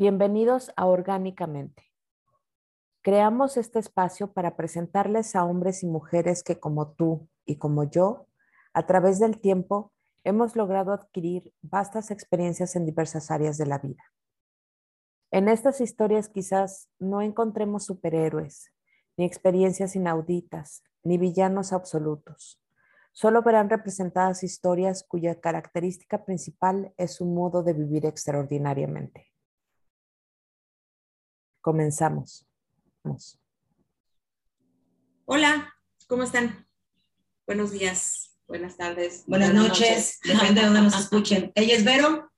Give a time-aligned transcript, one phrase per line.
[0.00, 1.82] Bienvenidos a Orgánicamente.
[3.02, 8.28] Creamos este espacio para presentarles a hombres y mujeres que como tú y como yo,
[8.72, 9.92] a través del tiempo,
[10.22, 14.04] hemos logrado adquirir vastas experiencias en diversas áreas de la vida.
[15.32, 18.72] En estas historias quizás no encontremos superhéroes,
[19.16, 22.62] ni experiencias inauditas, ni villanos absolutos.
[23.10, 29.27] Solo verán representadas historias cuya característica principal es un modo de vivir extraordinariamente.
[31.60, 32.46] Comenzamos.
[35.24, 35.74] Hola,
[36.06, 36.66] ¿cómo están?
[37.46, 39.24] Buenos días, buenas tardes.
[39.26, 41.52] Buenas, noches, depende de dónde nos escuchen.
[41.54, 42.30] Ella es Vero.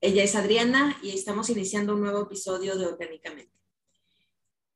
[0.00, 3.52] Ella es Adriana y estamos iniciando un nuevo episodio de Orgánicamente.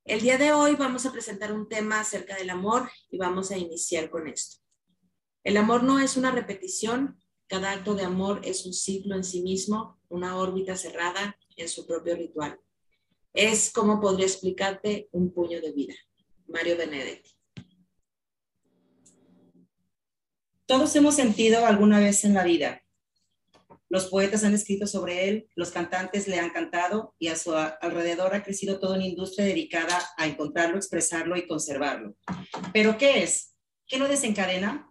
[0.04, 3.58] El día de hoy vamos a presentar un tema acerca del amor y vamos a
[3.58, 4.58] iniciar con esto.
[5.42, 9.42] El amor no es una repetición, cada acto de amor es un ciclo en sí
[9.42, 12.60] mismo, una órbita cerrada en su propio ritual.
[13.36, 15.94] Es como podría explicarte un puño de vida.
[16.48, 17.30] Mario Benedetti.
[20.64, 22.82] Todos hemos sentido alguna vez en la vida.
[23.90, 28.34] Los poetas han escrito sobre él, los cantantes le han cantado y a su alrededor
[28.34, 32.16] ha crecido toda una industria dedicada a encontrarlo, expresarlo y conservarlo.
[32.72, 33.54] Pero ¿qué es?
[33.86, 34.90] ¿Qué lo desencadena?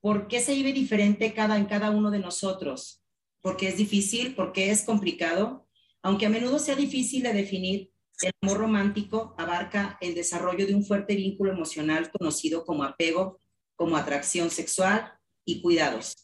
[0.00, 3.04] ¿Por qué se vive diferente en cada uno de nosotros?
[3.42, 4.34] ¿Porque es difícil?
[4.34, 5.63] ¿Porque es complicado?
[6.04, 7.90] Aunque a menudo sea difícil de definir,
[8.22, 13.40] el amor romántico abarca el desarrollo de un fuerte vínculo emocional conocido como apego,
[13.74, 15.12] como atracción sexual
[15.44, 16.14] y cuidados.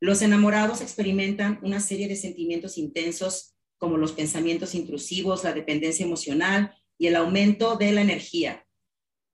[0.00, 6.74] Los enamorados experimentan una serie de sentimientos intensos como los pensamientos intrusivos, la dependencia emocional
[6.98, 8.66] y el aumento de la energía,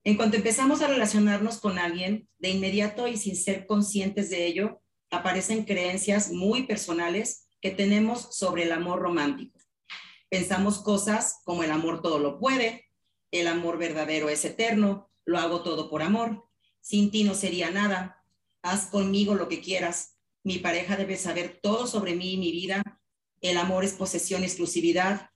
[0.05, 4.81] en cuanto empezamos a relacionarnos con alguien, de inmediato y sin ser conscientes de ello,
[5.11, 9.58] aparecen creencias muy personales que tenemos sobre el amor romántico.
[10.29, 12.85] Pensamos cosas como el amor todo lo puede,
[13.31, 16.47] el amor verdadero es eterno, lo hago todo por amor,
[16.81, 18.23] sin ti no sería nada,
[18.61, 23.01] haz conmigo lo que quieras, mi pareja debe saber todo sobre mí y mi vida,
[23.41, 25.29] el amor es posesión y exclusividad,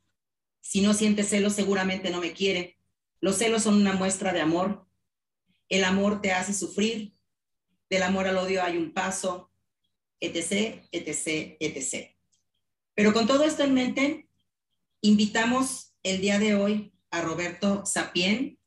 [0.62, 2.78] si no siente celos seguramente no me quiere,
[3.23, 4.85] los celos son una muestra de amor.
[5.69, 7.13] El amor te hace sufrir.
[7.89, 9.50] Del amor al odio hay un paso,
[10.19, 12.18] etc., etc., etc.
[12.94, 14.28] Pero con todo esto en mente,
[15.03, 18.58] invitamos el día de hoy a Roberto Sapien,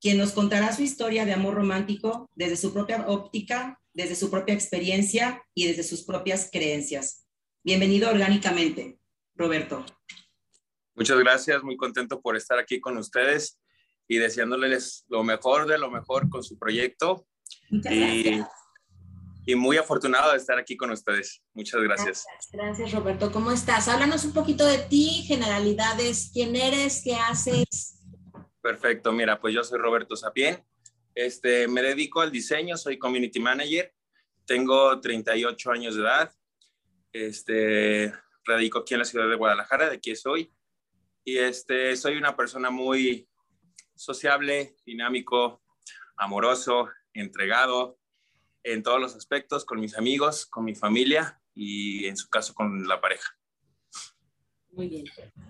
[0.00, 4.54] quien nos contará su historia de amor romántico desde su propia óptica, desde su propia
[4.54, 7.26] experiencia y desde sus propias creencias.
[7.64, 9.00] Bienvenido orgánicamente,
[9.34, 9.84] Roberto.
[10.94, 13.58] Muchas gracias, muy contento por estar aquí con ustedes
[14.06, 17.26] y deseándoles lo mejor de lo mejor con su proyecto.
[17.70, 18.40] y,
[19.46, 21.42] y, muy afortunado de estar aquí con ustedes.
[21.54, 22.24] Muchas gracias.
[22.26, 22.48] gracias.
[22.52, 23.30] Gracias, Roberto.
[23.32, 23.88] ¿Cómo estás?
[23.88, 28.02] Háblanos un poquito de ti, generalidades, quién eres, qué haces.
[28.60, 30.64] Perfecto, mira, pues yo soy Roberto Sapien.
[31.14, 33.94] Este, me dedico al diseño, soy community manager,
[34.44, 36.32] tengo 38 años de edad,
[37.12, 38.12] este,
[38.44, 40.52] radico aquí en la ciudad de Guadalajara, de aquí soy,
[41.24, 43.28] y este, soy una persona muy,
[43.94, 45.62] sociable, dinámico,
[46.16, 47.98] amoroso, entregado
[48.66, 52.86] en todos los aspectos, con mis amigos, con mi familia y en su caso con
[52.88, 53.30] la pareja.
[54.72, 55.04] Muy bien.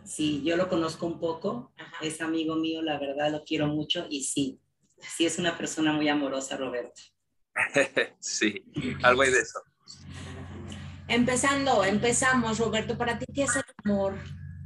[0.04, 4.22] Sí, yo lo conozco un poco, es amigo mío, la verdad lo quiero mucho y
[4.22, 4.60] sí,
[4.98, 7.00] sí es una persona muy amorosa, Roberto.
[8.20, 8.62] sí,
[9.02, 9.60] algo hay de eso.
[11.08, 14.18] Empezando, empezamos, Roberto, para ti, ¿qué es el amor?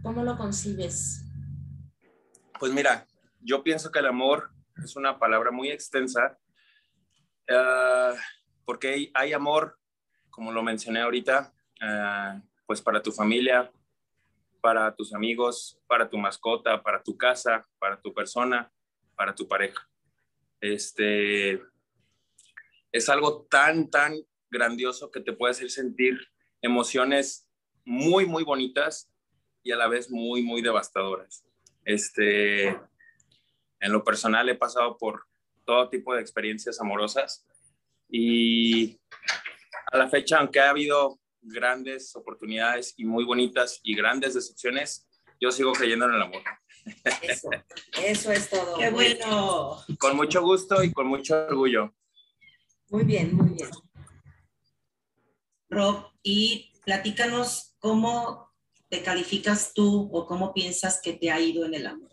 [0.02, 1.24] ¿Cómo lo concibes?
[2.58, 3.06] Pues mira,
[3.40, 4.50] yo pienso que el amor
[4.82, 6.36] es una palabra muy extensa,
[7.48, 8.16] uh,
[8.70, 9.76] porque hay, amor,
[10.30, 13.68] como lo mencioné ahorita, uh, pues para tu familia,
[14.60, 18.70] para tus amigos, para tu mascota, para tu casa, para tu persona,
[19.16, 19.90] para tu pareja.
[20.60, 21.60] Este
[22.92, 24.14] es algo tan, tan
[24.48, 26.28] grandioso que te puede hacer sentir
[26.62, 27.48] emociones
[27.84, 29.10] muy, muy bonitas
[29.64, 31.44] y a la vez muy, muy devastadoras.
[31.84, 35.26] Este, en lo personal he pasado por
[35.64, 37.49] todo tipo de experiencias amorosas
[38.10, 38.98] y
[39.92, 45.08] a la fecha, aunque ha habido grandes oportunidades y muy bonitas y grandes decepciones,
[45.40, 46.42] yo sigo creyendo en el amor.
[47.22, 47.50] Eso,
[48.02, 48.78] eso es todo.
[48.78, 49.78] Qué bueno.
[49.98, 51.94] Con mucho gusto y con mucho orgullo.
[52.88, 53.70] Muy bien, muy bien.
[55.68, 58.50] Rob, y platícanos cómo
[58.88, 62.10] te calificas tú o cómo piensas que te ha ido en el amor.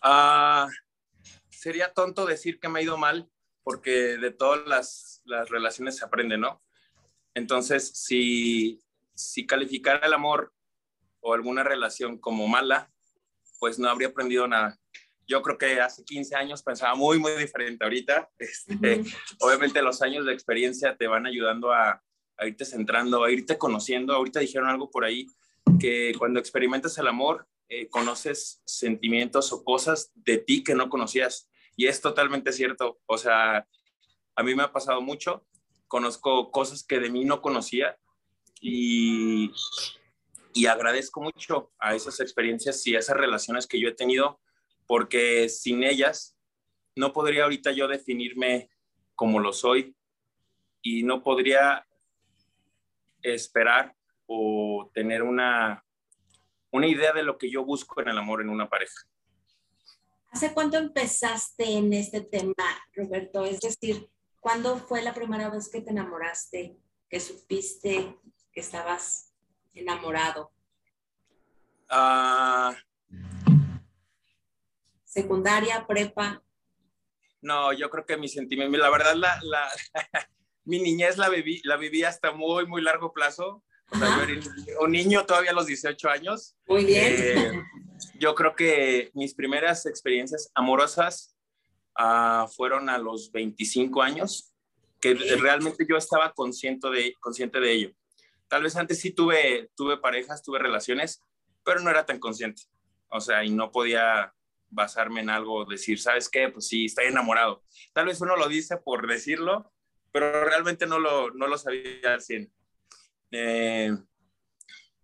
[0.00, 0.68] Ah,
[1.50, 3.28] sería tonto decir que me ha ido mal,
[3.62, 6.62] porque de todas las, relaciones se aprende, ¿no?
[7.34, 8.82] Entonces, si,
[9.14, 10.52] si calificara el amor
[11.20, 12.90] o alguna relación como mala,
[13.60, 14.78] pues no habría aprendido nada.
[15.26, 17.84] Yo creo que hace 15 años pensaba muy, muy diferente.
[17.84, 19.04] Ahorita, este,
[19.38, 22.02] obviamente los años de experiencia te van ayudando a,
[22.38, 24.14] a irte centrando, a irte conociendo.
[24.14, 25.26] Ahorita dijeron algo por ahí,
[25.78, 31.48] que cuando experimentas el amor, eh, conoces sentimientos o cosas de ti que no conocías.
[31.76, 32.98] Y es totalmente cierto.
[33.06, 33.66] O sea,
[34.36, 35.44] a mí me ha pasado mucho.
[35.88, 37.96] Conozco cosas que de mí no conocía
[38.60, 39.50] y,
[40.52, 44.40] y agradezco mucho a esas experiencias y a esas relaciones que yo he tenido,
[44.86, 46.36] porque sin ellas
[46.96, 48.70] no podría ahorita yo definirme
[49.14, 49.96] como lo soy
[50.82, 51.86] y no podría
[53.22, 53.94] esperar
[54.26, 55.84] o tener una,
[56.70, 59.02] una idea de lo que yo busco en el amor en una pareja.
[60.30, 62.54] ¿Hace cuánto empezaste en este tema,
[62.94, 63.44] Roberto?
[63.44, 66.76] Es decir, ¿cuándo fue la primera vez que te enamoraste,
[67.08, 68.16] que supiste
[68.52, 69.34] que estabas
[69.74, 70.52] enamorado?
[71.88, 72.76] Ah,
[75.04, 76.42] ¿Secundaria, prepa?
[77.42, 79.68] no, yo creo que mi sentimiento, la verdad, la, la,
[80.64, 83.64] mi niñez la viví, la viví hasta muy, muy largo plazo.
[83.92, 84.26] O sea, Ajá.
[84.26, 86.56] yo era un niño todavía a los 18 años.
[86.66, 87.14] Muy bien.
[87.18, 87.62] Eh,
[88.18, 91.36] yo creo que mis primeras experiencias amorosas
[91.96, 94.54] ah, fueron a los 25 años,
[95.00, 97.90] que realmente yo estaba consciente de, consciente de ello.
[98.48, 101.22] Tal vez antes sí tuve, tuve parejas, tuve relaciones,
[101.64, 102.62] pero no era tan consciente.
[103.08, 104.34] O sea, y no podía
[104.68, 106.48] basarme en algo, decir, ¿sabes qué?
[106.48, 107.62] Pues sí, estoy enamorado.
[107.92, 109.72] Tal vez uno lo dice por decirlo,
[110.12, 112.52] pero realmente no lo, no lo sabía al 100.
[113.32, 113.96] Eh,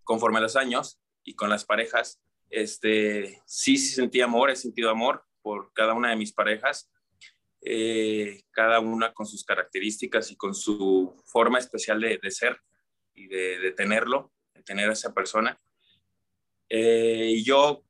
[0.05, 2.21] conforme a los años y con las parejas,
[2.51, 6.91] este, sí, sí sentí amor, he sentido amor por cada una de mis parejas,
[7.61, 12.61] eh, cada una con sus características y con su forma especial de, de ser
[13.15, 15.61] y de, de, tenerlo, de tener a esa persona.
[16.69, 17.83] Eh, y yo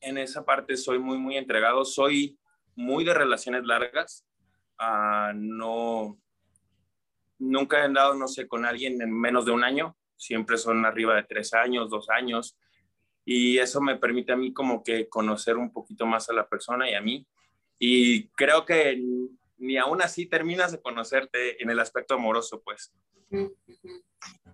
[0.00, 2.38] en esa parte soy muy, muy entregado, soy
[2.74, 4.24] muy de relaciones largas,
[4.80, 6.20] uh, no,
[7.38, 11.14] nunca he andado, no sé, con alguien en menos de un año, siempre son arriba
[11.14, 12.58] de tres años, dos años,
[13.24, 16.90] y eso me permite a mí como que conocer un poquito más a la persona
[16.90, 17.26] y a mí.
[17.78, 18.98] Y creo que
[19.58, 22.92] ni aún así terminas de conocerte en el aspecto amoroso, pues.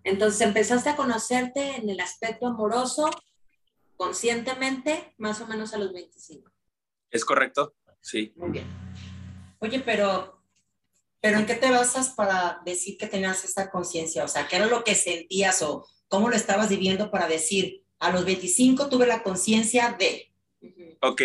[0.02, 3.10] Entonces empezaste a conocerte en el aspecto amoroso
[3.96, 6.50] conscientemente, más o menos a los 25.
[7.10, 7.74] ¿Es correcto?
[8.00, 8.32] Sí.
[8.36, 8.66] Muy bien.
[9.60, 10.33] Oye, pero,
[11.24, 14.24] pero ¿en qué te basas para decir que tenías esta conciencia?
[14.24, 18.12] O sea, ¿qué era lo que sentías o cómo lo estabas viviendo para decir, a
[18.12, 20.30] los 25 tuve la conciencia de...
[21.00, 21.22] Ok.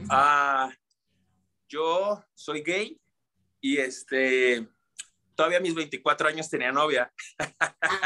[0.00, 0.70] Uh,
[1.66, 3.00] yo soy gay
[3.62, 4.68] y este,
[5.34, 7.10] todavía a mis 24 años tenía novia.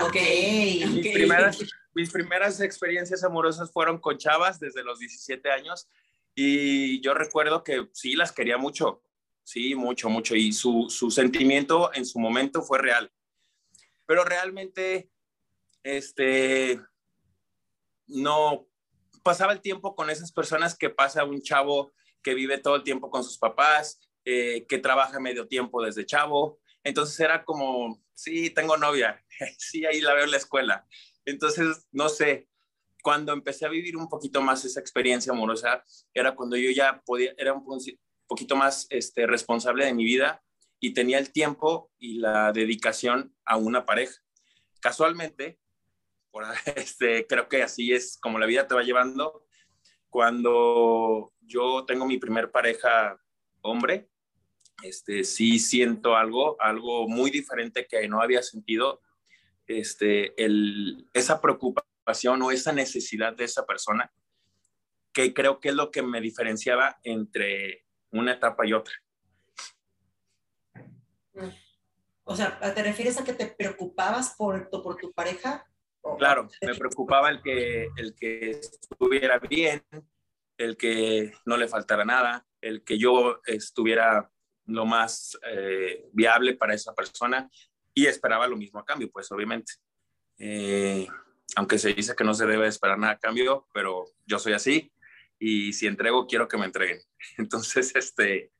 [0.00, 0.14] ok.
[0.14, 1.12] mis, okay.
[1.12, 1.58] Primeras,
[1.92, 5.88] mis primeras experiencias amorosas fueron con chavas desde los 17 años
[6.36, 9.02] y yo recuerdo que sí, las quería mucho,
[9.44, 13.10] sí, mucho, mucho, y su, su sentimiento en su momento fue real.
[14.06, 15.10] Pero realmente,
[15.82, 16.80] este,
[18.06, 18.66] no
[19.22, 21.92] pasaba el tiempo con esas personas que pasa un chavo
[22.22, 26.60] que vive todo el tiempo con sus papás, eh, que trabaja medio tiempo desde chavo.
[26.84, 29.24] Entonces era como, sí, tengo novia,
[29.58, 30.86] sí, ahí la veo en la escuela.
[31.24, 32.48] Entonces, no sé,
[33.02, 35.84] cuando empecé a vivir un poquito más esa experiencia amorosa,
[36.14, 37.64] era cuando yo ya podía, era un
[38.26, 40.42] poquito más este, responsable de mi vida
[40.80, 44.20] y tenía el tiempo y la dedicación a una pareja.
[44.80, 45.60] Casualmente,
[46.30, 46.44] por,
[46.76, 49.46] este, creo que así es como la vida te va llevando.
[50.08, 53.18] Cuando yo tengo mi primer pareja
[53.62, 54.10] hombre,
[54.82, 59.00] este, sí siento algo, algo muy diferente que no había sentido,
[59.66, 64.12] este, el, esa preocupación o esa necesidad de esa persona,
[65.12, 68.94] que creo que es lo que me diferenciaba entre una etapa y otra.
[72.24, 75.66] O sea, ¿te refieres a que te preocupabas por tu, por tu pareja?
[76.18, 79.82] Claro, me preocupaba el que, el que estuviera bien,
[80.56, 84.30] el que no le faltara nada, el que yo estuviera
[84.66, 87.48] lo más eh, viable para esa persona
[87.94, 89.72] y esperaba lo mismo a cambio, pues obviamente.
[90.38, 91.06] Eh,
[91.56, 94.91] aunque se dice que no se debe esperar nada a cambio, pero yo soy así
[95.44, 97.00] y si entrego quiero que me entreguen.
[97.36, 98.52] Entonces, este,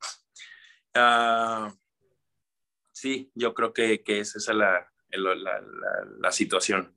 [0.96, 1.70] uh,
[2.92, 5.62] sí, yo creo que, que esa es la, la, la,
[6.18, 6.96] la, situación.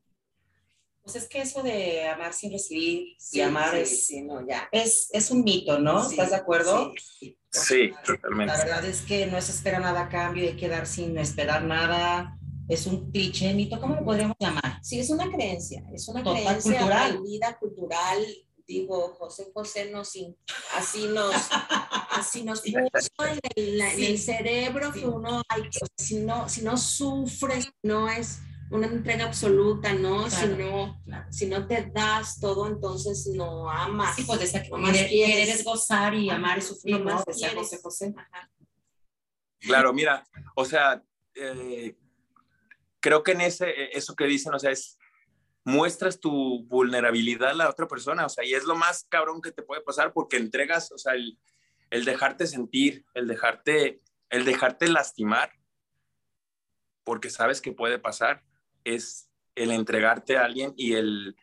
[1.04, 4.44] Pues es que eso de amar sin recibir sí, y amar sí, es, sí, no,
[4.48, 4.68] ya.
[4.72, 6.04] es, es un mito, ¿no?
[6.04, 6.92] Sí, ¿Estás de acuerdo?
[6.98, 8.58] Sí, sí totalmente.
[8.58, 11.63] La verdad es que no se espera nada a cambio, hay que dar sin esperar
[11.63, 12.39] nada.
[12.68, 14.80] es un cliché, mito, ¿cómo lo podríamos llamar?
[14.82, 17.22] Sí, es una creencia, es una Total, creencia cultural.
[17.22, 18.25] vida cultural.
[18.67, 20.12] Digo, José José nos,
[20.74, 21.34] así nos,
[22.12, 24.17] así nos puso en el, en el Sí.
[24.17, 25.01] cerebro Sí.
[25.01, 28.39] que uno, hay que- si no, si no sufres, no es
[28.72, 30.27] una entrega absoluta, ¿no?
[30.31, 31.31] Si no, claro.
[31.31, 34.15] si no te das todo, entonces no amas.
[34.15, 34.72] Sí, pues esa querer,
[35.07, 35.10] quieres.
[35.10, 37.51] querer es gozar y amar es sufrir, más Decía.
[37.53, 38.13] José José.
[38.17, 38.50] Ajá.
[39.60, 41.03] Claro, mira, o sea,
[41.36, 41.95] eh,
[43.00, 44.98] creo que en ese, eso que dicen, o sea, es
[45.65, 49.51] muestras tu vulnerabilidad a la otra persona, o sea, y es lo más cabrón que
[49.51, 51.38] te puede pasar porque entregas, o sea, el,
[51.89, 55.51] el dejarte sentir, el dejarte, el dejarte lastimar,
[57.03, 58.43] porque sabes que puede pasar,
[58.84, 61.36] es el entregarte a alguien y el,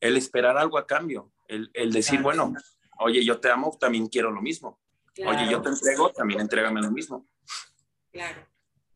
[0.00, 2.48] el esperar algo a cambio, el, el decir, Claro.
[2.48, 2.54] bueno,
[2.98, 4.78] oye, yo te amo, también quiero lo mismo.
[5.26, 7.26] Oye, yo te entrego, también entrégame lo mismo.
[8.12, 8.46] Claro,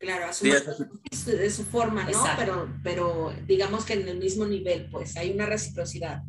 [0.02, 2.10] claro, a su, Sí, es de su forma, ¿no?
[2.10, 2.36] Exacto.
[2.38, 6.22] Pero, pero digamos que en el mismo nivel, pues hay una reciprocidad.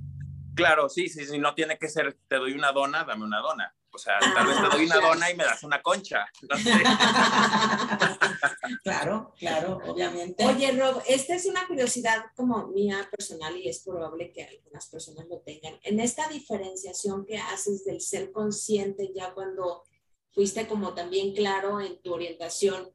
[0.55, 3.75] Claro, sí, sí, sí, no tiene que ser, te doy una dona, dame una dona.
[3.89, 6.25] O sea, tal vez te doy una dona y me das una concha.
[6.49, 6.71] No sé.
[8.83, 10.45] claro, claro, obviamente.
[10.45, 15.27] Oye, Rob, esta es una curiosidad como mía personal y es probable que algunas personas
[15.27, 15.79] lo tengan.
[15.83, 19.83] En esta diferenciación que haces del ser consciente ya cuando
[20.31, 22.91] fuiste como también claro en tu orientación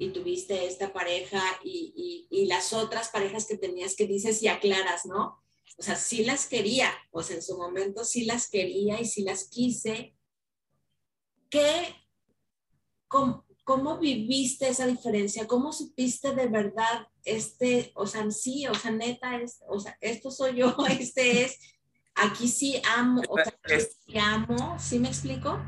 [0.00, 4.48] y tuviste esta pareja y, y, y las otras parejas que tenías que dices y
[4.48, 5.42] aclaras, ¿no?
[5.76, 9.22] O sea, sí las quería, o sea, en su momento sí las quería y sí
[9.24, 10.16] las quise.
[11.50, 11.94] ¿Qué,
[13.08, 15.46] cómo, cómo viviste esa diferencia?
[15.46, 20.30] ¿Cómo supiste de verdad este, o sea, sí, o sea, neta, es, o sea, esto
[20.30, 21.58] soy yo, este es,
[22.14, 25.60] aquí sí amo, o sea, aquí sí amo, ¿sí me explico?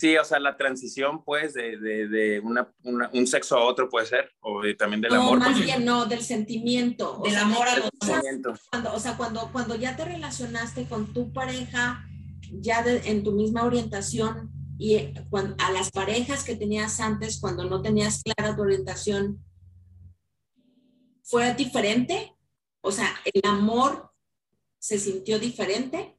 [0.00, 3.90] Sí, o sea, la transición, pues, de, de, de una, una- un sexo a otro
[3.90, 5.38] puede ser, o de- también del no, amor.
[5.40, 7.18] más pues, bien no, del sentimiento.
[7.20, 8.54] o Del sea, amor a los o sea, sentimiento.
[8.70, 12.02] cuando, o sea, cuando, cuando ya te relacionaste con tu pareja,
[12.50, 17.64] ya en tu misma orientación, y eh, cuan- a las parejas que tenías antes, cuando
[17.64, 19.44] no tenías clara tu orientación,
[21.22, 22.34] ¿fue diferente?
[22.80, 24.10] O sea, ¿el amor
[24.78, 26.16] se sintió diferente?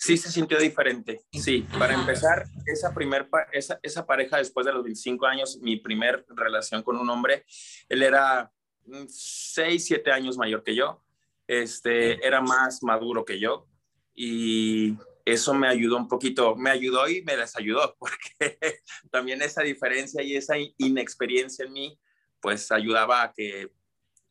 [0.00, 1.66] Sí se sintió diferente, sí.
[1.76, 6.24] Para empezar, esa, primer pa- esa, esa pareja después de los 25 años, mi primer
[6.28, 7.44] relación con un hombre,
[7.88, 8.52] él era
[9.08, 11.02] 6, 7 años mayor que yo,
[11.48, 13.66] este, era más maduro que yo
[14.14, 18.58] y eso me ayudó un poquito, me ayudó y me desayudó, porque
[19.10, 21.98] también esa diferencia y esa in- inexperiencia en mí,
[22.40, 23.72] pues ayudaba a que,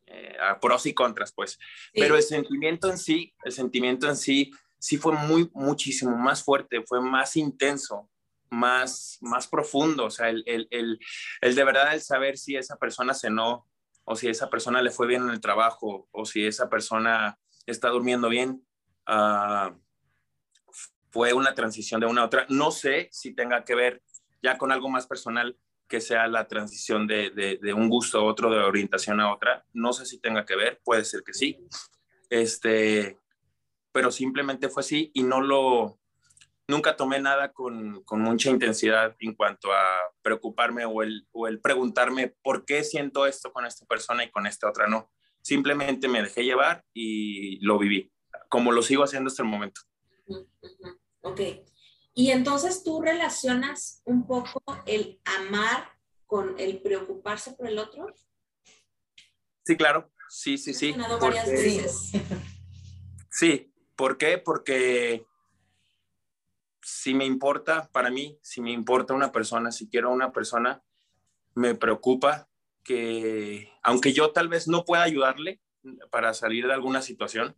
[0.06, 1.58] eh, a pros y contras, pues.
[1.92, 6.82] Pero el sentimiento en sí, el sentimiento en sí, sí fue muy, muchísimo más fuerte,
[6.86, 8.08] fue más intenso,
[8.50, 10.06] más, más profundo.
[10.06, 10.98] O sea, el, el,
[11.40, 13.66] el, de verdad el saber si esa persona cenó
[14.04, 17.88] o si esa persona le fue bien en el trabajo o si esa persona está
[17.88, 18.66] durmiendo bien,
[19.06, 19.74] ah,
[21.10, 22.46] fue una transición de una a otra.
[22.48, 24.02] No sé si tenga que ver
[24.42, 25.58] ya con algo más personal
[25.88, 29.64] que sea la transición de, de, de un gusto a otro, de orientación a otra.
[29.72, 31.58] No sé si tenga que ver, puede ser que sí.
[32.28, 33.18] Este,
[33.98, 35.98] pero simplemente fue así y no lo,
[36.68, 39.84] nunca tomé nada con, con mucha intensidad en cuanto a
[40.22, 44.46] preocuparme o el, o el preguntarme por qué siento esto con esta persona y con
[44.46, 45.10] esta otra no.
[45.42, 48.12] Simplemente me dejé llevar y lo viví,
[48.48, 49.80] como lo sigo haciendo hasta el momento.
[51.22, 51.40] Ok.
[52.14, 55.90] Y entonces tú relacionas un poco el amar
[56.24, 58.14] con el preocuparse por el otro.
[59.64, 60.92] Sí, claro, sí, sí, sí.
[60.92, 62.12] Mencionado varias porque- veces.
[63.38, 64.38] Sí, ¿por qué?
[64.38, 65.26] Porque
[66.80, 70.82] si me importa, para mí, si me importa una persona, si quiero a una persona,
[71.56, 72.48] me preocupa
[72.84, 75.60] que, aunque yo tal vez no pueda ayudarle
[76.10, 77.56] para salir de alguna situación,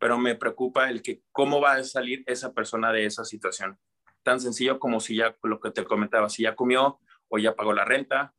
[0.00, 3.78] pero me preocupa el que cómo va a salir esa persona de esa situación.
[4.24, 7.72] Tan sencillo como si ya, lo que te comentaba, si ya comió o ya pagó
[7.72, 8.34] la renta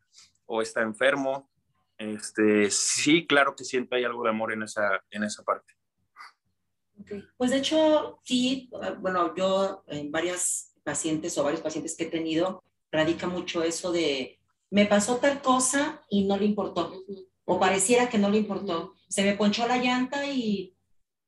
[0.46, 1.50] o está enfermo.
[1.98, 5.79] Este, sí, claro que siento hay algo de amor en esa, en esa parte.
[7.38, 12.64] Pues de hecho, sí, bueno, yo en varias pacientes o varios pacientes que he tenido,
[12.92, 14.40] radica mucho eso de,
[14.70, 16.94] me pasó tal cosa y no le importó,
[17.46, 18.94] o pareciera que no le importó.
[19.08, 20.76] Se me ponchó la llanta y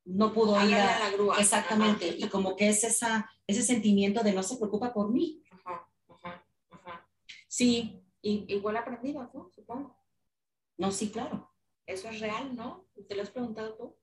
[0.05, 0.99] no pudo ir a...
[0.99, 1.37] la grúa.
[1.39, 2.15] Exactamente, Ajá.
[2.17, 5.43] y como que es esa, ese sentimiento de no se preocupa por mí.
[5.51, 7.07] Ajá, ajá, ajá.
[7.47, 9.49] Sí, y, igual aprendido, ¿no?
[9.53, 9.97] Supongo.
[10.77, 11.51] No, sí, claro,
[11.85, 12.87] Eso es real, ¿no?
[13.07, 13.95] ¿Te lo has preguntado tú?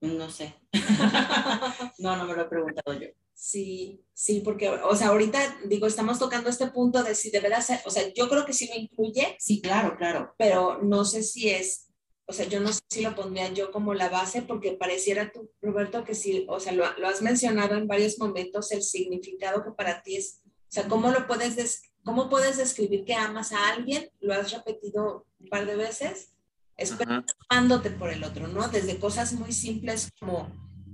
[0.00, 0.54] No sé.
[1.98, 3.08] no, no me lo he preguntado yo.
[3.34, 7.80] Sí, sí, porque, o sea, ahorita digo, estamos tocando este punto de si deberá ser,
[7.84, 9.36] o sea, yo creo que sí lo incluye.
[9.38, 10.34] Sí, claro, claro.
[10.38, 11.88] Pero no sé si es,
[12.26, 15.50] o sea, yo no sé si lo pondría yo como la base, porque pareciera tú,
[15.60, 20.02] Roberto, que sí, o sea, lo, has mencionado en varios momentos, el significado que para
[20.02, 24.10] ti es, o sea, ¿cómo lo puedes, cómo puedes describir que amas a alguien?
[24.20, 26.32] Lo has repetido un par de veces,
[26.76, 28.68] esperándote por el otro, ¿no?
[28.68, 30.50] Desde cosas muy simples como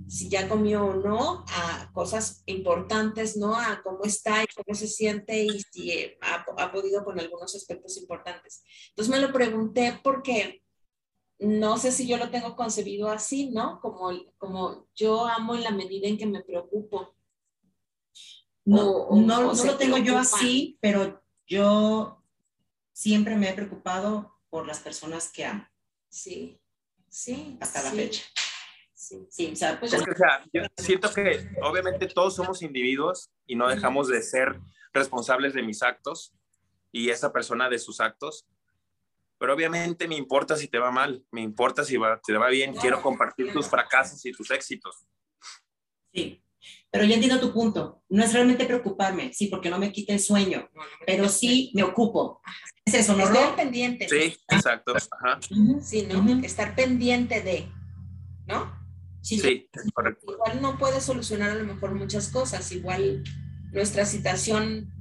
[0.07, 3.55] si ya comió o no, a cosas importantes, ¿no?
[3.55, 7.55] A cómo está y cómo se siente y si eh, ha, ha, podido con algunos
[7.55, 8.63] aspectos importantes.
[8.89, 10.61] Entonces me lo pregunté porque
[11.39, 13.79] no sé si yo lo tengo concebido así, ¿no?
[13.81, 17.15] Como, como yo amo en la medida en que me preocupo.
[18.65, 22.23] No, no, no lo tengo yo así, pero yo
[22.93, 25.65] siempre me he preocupado por las personas que amo.
[26.13, 26.61] Sí,
[27.09, 27.57] sí.
[27.59, 28.23] Hasta la fecha.
[28.93, 33.67] Sí, o sea, pues, o sea, yo siento que obviamente todos somos individuos y no
[33.67, 34.59] dejamos de ser
[34.93, 36.33] responsables de mis actos
[36.91, 38.45] y esa persona de sus actos.
[39.39, 42.75] Pero obviamente me importa si te va mal, me importa si va, te va bien,
[42.75, 45.05] quiero compartir tus fracasos y tus éxitos.
[46.13, 46.41] Sí,
[46.91, 48.03] pero yo entiendo tu punto.
[48.07, 50.69] No es realmente preocuparme, sí, porque no me quita el sueño,
[51.05, 52.39] pero sí me ocupo.
[52.85, 53.23] Es eso, ¿no?
[53.23, 54.09] Estar pendiente.
[54.09, 54.93] Sí, exacto.
[54.93, 55.39] Ajá.
[55.81, 56.45] Sí, ¿no?
[56.45, 57.71] Estar pendiente de,
[58.45, 58.83] ¿no?
[59.21, 60.33] Sí, correcto.
[60.33, 63.23] Igual no puede solucionar a lo mejor muchas cosas, igual
[63.71, 64.91] nuestra situación,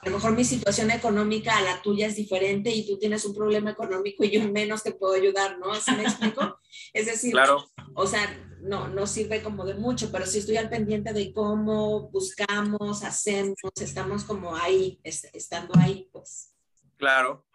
[0.00, 3.34] a lo mejor mi situación económica a la tuya es diferente y tú tienes un
[3.34, 5.72] problema económico y yo menos te puedo ayudar, ¿no?
[5.72, 6.58] ¿Así me explico?
[6.92, 7.64] Es decir, claro.
[7.94, 8.20] o sea,
[8.62, 13.56] no, no sirve como de mucho, pero sí estoy al pendiente de cómo buscamos, hacemos,
[13.80, 16.53] estamos como ahí, estando ahí, pues.
[16.96, 17.46] Claro,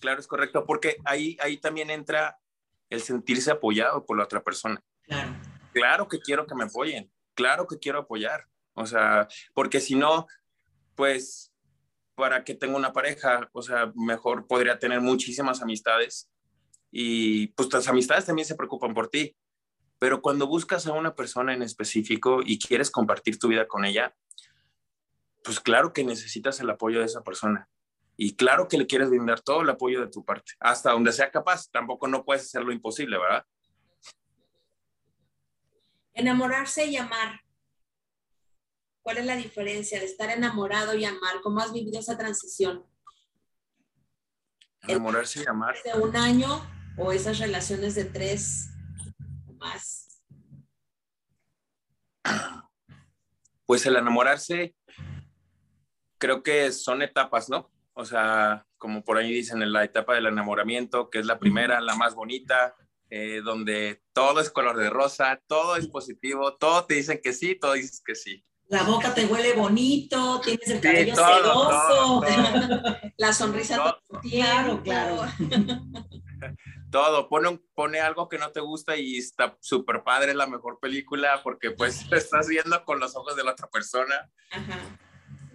[0.00, 2.38] claro, es correcto, porque ahí, ahí también entra
[2.90, 4.82] el sentirse apoyado por la otra persona.
[5.02, 5.34] Claro.
[5.72, 8.46] Claro que quiero que me apoyen, claro que quiero apoyar.
[8.74, 10.26] O sea, porque si no,
[10.94, 11.52] pues,
[12.14, 13.48] ¿para qué tengo una pareja?
[13.52, 16.30] O sea, mejor podría tener muchísimas amistades
[16.90, 19.36] y pues las amistades también se preocupan por ti.
[19.98, 24.14] Pero cuando buscas a una persona en específico y quieres compartir tu vida con ella,
[25.42, 27.68] pues claro que necesitas el apoyo de esa persona.
[28.20, 31.30] Y claro que le quieres brindar todo el apoyo de tu parte, hasta donde sea
[31.30, 31.70] capaz.
[31.70, 33.46] Tampoco no puedes hacer lo imposible, ¿verdad?
[36.14, 37.40] Enamorarse y amar.
[39.02, 41.40] ¿Cuál es la diferencia de estar enamorado y amar?
[41.44, 42.84] ¿Cómo has vivido esa transición?
[44.82, 45.76] Enamorarse y amar.
[45.84, 48.68] ¿De un año o esas relaciones de tres
[49.46, 50.24] o más?
[53.64, 54.74] Pues el enamorarse,
[56.18, 57.70] creo que son etapas, ¿no?
[57.98, 61.80] O sea, como por ahí dicen, en la etapa del enamoramiento, que es la primera,
[61.80, 62.76] la más bonita,
[63.10, 67.58] eh, donde todo es color de rosa, todo es positivo, todo te dicen que sí,
[67.58, 68.44] todo dices que sí.
[68.68, 72.24] La boca te huele bonito, tienes el cabello sedoso,
[73.16, 75.22] la sonrisa claro, claro.
[76.92, 81.40] Todo, pone, pone algo que no te gusta y está súper padre, la mejor película,
[81.42, 84.30] porque pues lo estás viendo con los ojos de la otra persona.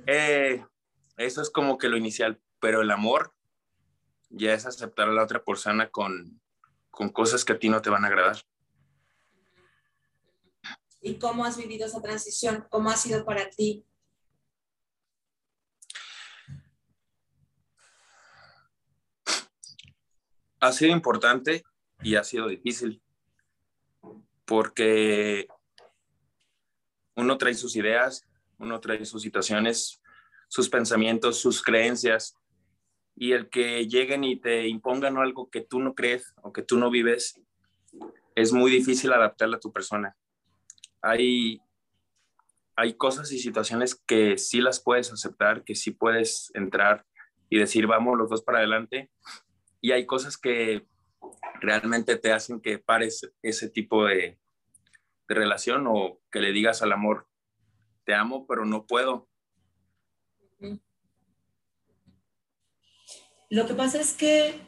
[0.06, 0.63] Eh,
[1.17, 3.34] eso es como que lo inicial, pero el amor
[4.30, 6.41] ya es aceptar a la otra persona con,
[6.89, 8.38] con cosas que a ti no te van a agradar.
[11.02, 12.65] ¿Y cómo has vivido esa transición?
[12.69, 13.86] ¿Cómo ha sido para ti?
[20.62, 21.63] Ha sido importante
[22.02, 23.04] y ha sido difícil
[24.45, 25.47] porque
[27.15, 28.26] uno trae sus ideas,
[28.58, 30.02] uno trae sus situaciones,
[30.53, 32.37] sus pensamientos, sus creencias
[33.15, 36.77] y el que lleguen y te impongan algo que tú no crees o que tú
[36.77, 37.41] no vives,
[38.35, 40.15] es muy difícil adaptarla a tu persona.
[41.01, 41.59] Hay,
[42.75, 47.03] hay cosas y situaciones que sí las puedes aceptar, que sí puedes entrar
[47.49, 49.09] y decir, vamos los dos para adelante.
[49.81, 50.85] Y hay cosas que
[51.61, 54.37] realmente te hacen que pares ese tipo de,
[55.27, 57.27] de relación o que le digas al amor,
[58.03, 59.32] te amo, pero no puedo
[63.49, 64.60] Lo que pasa es que,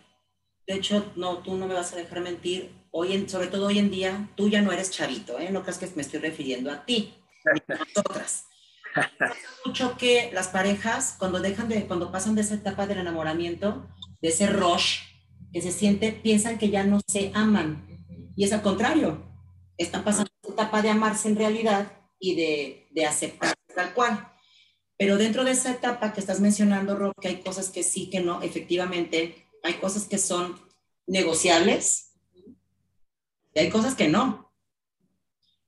[0.67, 3.79] de hecho, no, tú no me vas a dejar mentir, hoy en, sobre todo hoy
[3.79, 5.49] en día, tú ya no eres chavito, ¿eh?
[5.51, 8.45] No creas que me estoy refiriendo a ti, a nosotras.
[9.65, 13.87] mucho que las parejas, cuando dejan de, cuando pasan de esa etapa del enamoramiento,
[14.21, 14.99] de ese rush
[15.51, 17.87] que se siente, piensan que ya no se aman.
[18.35, 19.23] Y es al contrario,
[19.77, 24.34] están pasando esa etapa de amarse en realidad y de, de aceptar tal cual.
[24.97, 28.21] Pero dentro de esa etapa que estás mencionando, Rob, que hay cosas que sí, que
[28.21, 30.59] no, efectivamente, hay cosas que son
[31.07, 32.13] negociables
[33.53, 34.53] y hay cosas que no.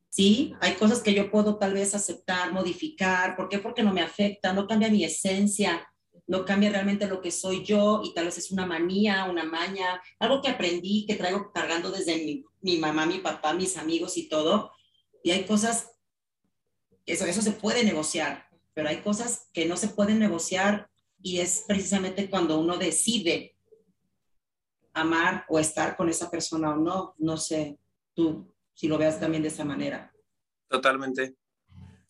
[0.09, 3.35] Sí, hay cosas que yo puedo tal vez aceptar, modificar.
[3.35, 3.59] ¿Por qué?
[3.59, 5.87] Porque no me afecta, no cambia mi esencia,
[6.25, 10.01] no cambia realmente lo que soy yo y tal vez es una manía, una maña,
[10.19, 14.27] algo que aprendí, que traigo cargando desde mi, mi mamá, mi papá, mis amigos y
[14.27, 14.71] todo.
[15.23, 15.91] Y hay cosas,
[17.05, 18.46] eso, eso se puede negociar,
[18.77, 20.87] pero hay cosas que no se pueden negociar
[21.19, 23.57] y es precisamente cuando uno decide
[24.93, 27.15] amar o estar con esa persona o no.
[27.17, 27.79] No sé,
[28.13, 30.13] tú si lo veas también de esa manera.
[30.69, 31.35] Totalmente.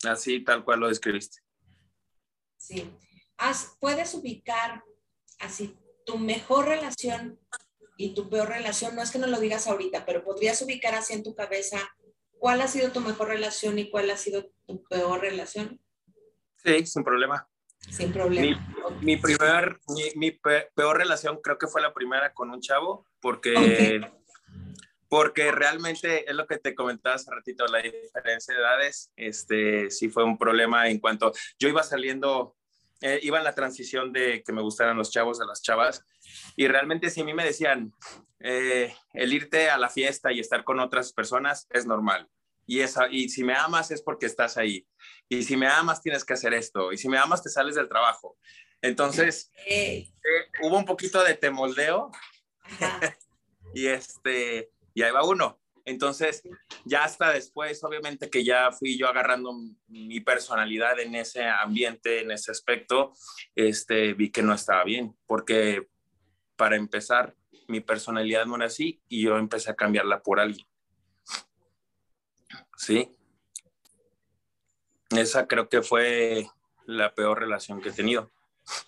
[0.04, 1.38] Así, tal cual lo describiste.
[2.58, 2.90] Sí.
[3.80, 4.84] ¿Puedes ubicar
[5.38, 7.40] así tu mejor relación
[7.96, 8.94] y tu peor relación?
[8.94, 11.78] No es que no lo digas ahorita, pero podrías ubicar así en tu cabeza
[12.38, 15.80] cuál ha sido tu mejor relación y cuál ha sido tu peor relación.
[16.64, 17.48] Sí, sin problema.
[17.90, 18.74] Sin problema.
[19.00, 19.78] Mi, primer,
[20.16, 24.00] mi, peor relación creo que fue la primera con un chavo, porque,
[25.08, 30.08] porque realmente es lo que te comentaba hace ratito, la diferencia de edades, este, sí
[30.08, 32.56] fue un problema en cuanto yo iba saliendo,
[33.00, 36.04] eh, iba en la transición de que me gustaran los chavos a las chavas,
[36.56, 37.92] y realmente si a mí me decían,
[38.40, 42.28] eh, el irte a la fiesta y estar con otras personas es normal.
[42.68, 44.86] Y, esa, y si me amas es porque estás ahí.
[45.26, 46.92] Y si me amas tienes que hacer esto.
[46.92, 48.36] Y si me amas te sales del trabajo.
[48.82, 50.06] Entonces, eh,
[50.62, 52.10] hubo un poquito de temoldeo.
[53.74, 55.58] y, este, y ahí va uno.
[55.86, 56.42] Entonces,
[56.84, 59.54] ya hasta después, obviamente que ya fui yo agarrando
[59.86, 63.14] mi personalidad en ese ambiente, en ese aspecto,
[63.54, 65.88] este, vi que no estaba bien, porque
[66.56, 67.34] para empezar,
[67.66, 70.67] mi personalidad no era así y yo empecé a cambiarla por alguien.
[72.78, 73.12] Sí.
[75.10, 76.48] Esa creo que fue
[76.86, 78.30] la peor relación que he tenido.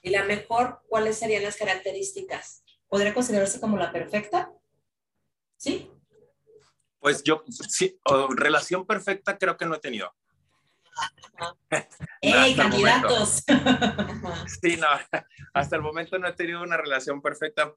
[0.02, 2.62] ¿Y la mejor, cuáles serían las características?
[2.88, 4.52] ¿Podría considerarse como la perfecta?
[5.56, 5.90] ¿Sí?
[7.00, 7.98] Pues yo, sí,
[8.30, 10.14] relación perfecta creo que no he tenido.
[12.20, 13.42] ¡Ey, candidatos!
[14.62, 14.86] sí, no,
[15.54, 17.74] hasta el momento no he tenido una relación perfecta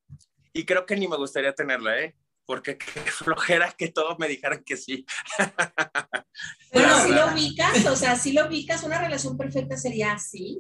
[0.52, 2.16] y creo que ni me gustaría tenerla, ¿eh?
[2.46, 5.06] Porque qué flojera que todos me dijeran que sí.
[6.74, 10.60] Bueno, si lo ubicas, o sea, si lo ubicas, una relación perfecta sería así.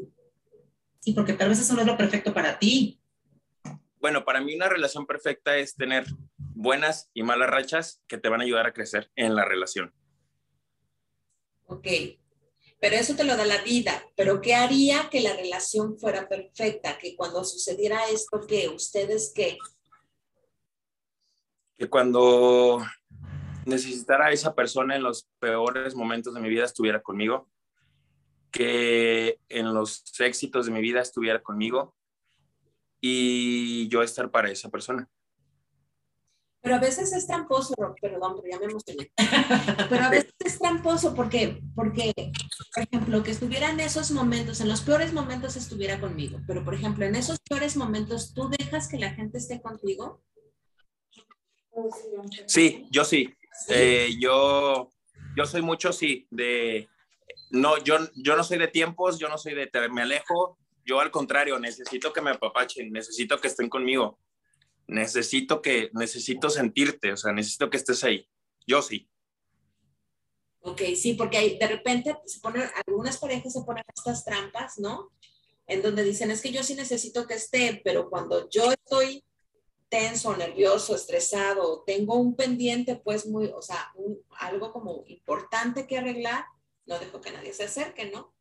[0.99, 3.01] Sí, porque tal vez eso no es lo perfecto para ti.
[3.99, 6.05] Bueno, para mí una relación perfecta es tener
[6.37, 9.91] buenas y malas rachas que te van a ayudar a crecer en la relación.
[11.65, 11.87] Ok,
[12.79, 14.05] pero eso te lo da la vida.
[14.15, 16.97] Pero ¿qué haría que la relación fuera perfecta?
[16.97, 19.57] Que cuando sucediera esto, que ustedes que
[21.77, 22.83] que cuando
[23.65, 27.49] necesitara a esa persona en los peores momentos de mi vida estuviera conmigo,
[28.51, 31.95] que en los éxitos de mi vida estuviera conmigo
[33.01, 35.09] y yo estar para esa persona.
[36.61, 39.11] Pero a veces es tramposo, perdón, pero ya me emocioné.
[39.89, 42.13] Pero a veces es tramposo porque, porque,
[42.73, 46.73] por ejemplo, que estuviera en esos momentos, en los peores momentos estuviera conmigo, pero por
[46.73, 50.21] ejemplo, en esos peores momentos, ¿tú dejas que la gente esté contigo?
[52.45, 53.33] Sí, yo sí.
[53.69, 54.89] Eh, yo,
[55.35, 56.87] yo soy mucho, sí, de...
[57.51, 61.11] No, yo, yo no soy de tiempos, yo no soy de me alejo, yo al
[61.11, 64.19] contrario, necesito que me apapachen, necesito que estén conmigo,
[64.87, 68.27] necesito que, necesito sentirte, o sea, necesito que estés ahí.
[68.65, 69.07] Yo sí.
[70.61, 75.11] Ok, sí, porque hay, de repente se ponen, algunas parejas se ponen estas trampas, ¿no?
[75.67, 79.23] En donde dicen, es que yo sí necesito que esté, pero cuando yo estoy
[79.93, 83.93] tenso, nervioso, estresado, tengo un pendiente, pues muy, o sea,
[84.39, 86.45] algo como importante que arreglar,
[86.87, 88.33] no dejo que nadie se acerque, ¿no?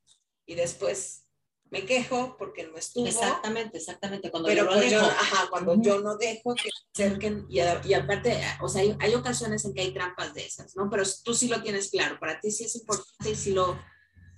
[0.47, 1.27] Y después
[1.69, 3.07] me quejo porque no estuvo.
[3.07, 4.31] Exactamente, exactamente.
[4.31, 7.93] Cuando pero yo, pues yo, ajá, cuando yo no dejo que se acerquen, y, y
[7.93, 10.89] aparte, o sea, hay, hay, ocasiones en que hay trampas de esas, ¿no?
[10.89, 13.79] Pero tú sí lo tienes claro, para ti sí es importante y sí lo...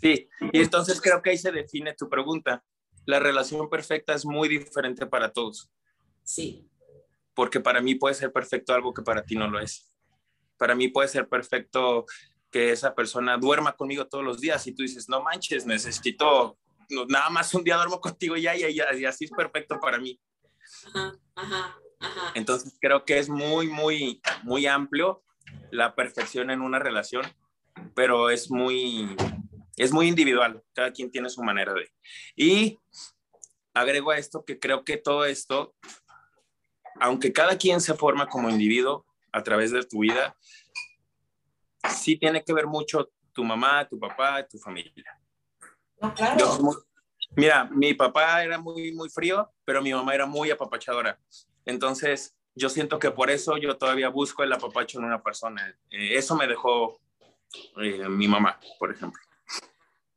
[0.02, 2.64] Sí, y entonces creo que ahí se define tu pregunta.
[3.06, 5.70] La relación perfecta es muy diferente para todos.
[6.24, 6.68] Sí
[7.34, 9.92] porque para mí puede ser perfecto algo que para ti no lo es.
[10.56, 12.06] Para mí puede ser perfecto
[12.50, 16.56] que esa persona duerma conmigo todos los días y tú dices, no manches, necesito,
[17.08, 20.20] nada más un día duermo contigo ya y, y, así es perfecto para mí.
[22.34, 25.24] Entonces creo que es muy, muy, muy amplio
[25.70, 27.24] la perfección en una relación,
[27.94, 29.16] pero es muy,
[29.76, 31.90] es muy individual, cada quien tiene su manera de.
[32.36, 32.78] Y
[33.74, 35.74] agrego a esto que creo que todo esto
[37.00, 40.36] aunque cada quien se forma como individuo a través de tu vida,
[41.90, 45.20] sí tiene que ver mucho tu mamá, tu papá, tu familia.
[46.14, 46.58] claro.
[47.36, 51.18] mira, mi papá era muy, muy frío, pero mi mamá era muy apapachadora.
[51.64, 55.76] Entonces, yo siento que por eso yo todavía busco el apapacho en una persona.
[55.90, 57.00] Eh, eso me dejó
[57.82, 59.20] eh, mi mamá, por ejemplo.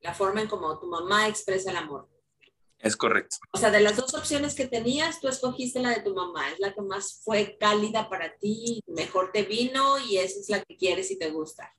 [0.02, 2.08] La forma en como tu mamá expresa el amor.
[2.80, 3.38] Es correcto.
[3.52, 6.50] O sea, de las dos opciones que tenías, tú escogiste la de tu mamá.
[6.52, 10.62] Es la que más fue cálida para ti, mejor te vino y esa es la
[10.64, 11.76] que quieres y te gusta.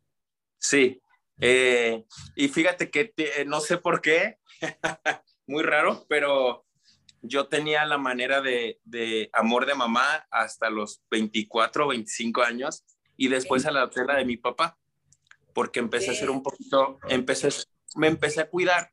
[0.59, 1.01] Sí.
[1.41, 3.13] Eh, y fíjate que
[3.47, 4.39] no sé por qué,
[5.47, 6.67] muy raro, pero
[7.23, 12.85] yo tenía la manera de, de, amor de mamá hasta los 24 o 25 años
[13.17, 14.79] y después a la tela de mi papá,
[15.55, 17.49] porque empecé a ser un poquito, empecé,
[17.97, 18.93] me empecé a cuidar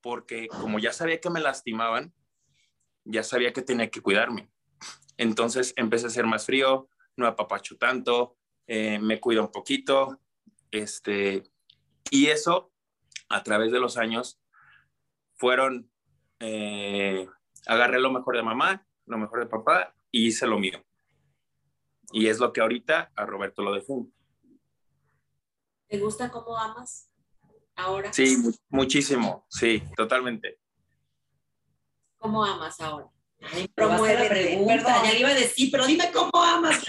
[0.00, 2.12] porque como ya sabía que me lastimaban,
[3.04, 4.50] ya sabía que tenía que cuidarme.
[5.16, 10.20] Entonces empecé a ser más frío, no apapacho tanto, eh, me cuido un poquito,
[10.70, 11.42] este,
[12.10, 12.72] y eso
[13.28, 14.40] a través de los años
[15.34, 15.90] fueron,
[16.40, 17.26] eh,
[17.66, 20.84] agarré lo mejor de mamá, lo mejor de papá y hice lo mío.
[22.12, 24.10] Y es lo que ahorita a Roberto lo defiendo.
[25.88, 27.10] ¿Te gusta cómo amas?
[27.78, 28.12] Ahora?
[28.12, 28.36] Sí,
[28.68, 30.58] muchísimo, sí, totalmente.
[32.18, 33.06] ¿Cómo amas ahora?
[33.52, 34.92] Ay, promueve la pregunta, Perdón.
[35.04, 36.84] ya le iba a decir, pero dime cómo amas.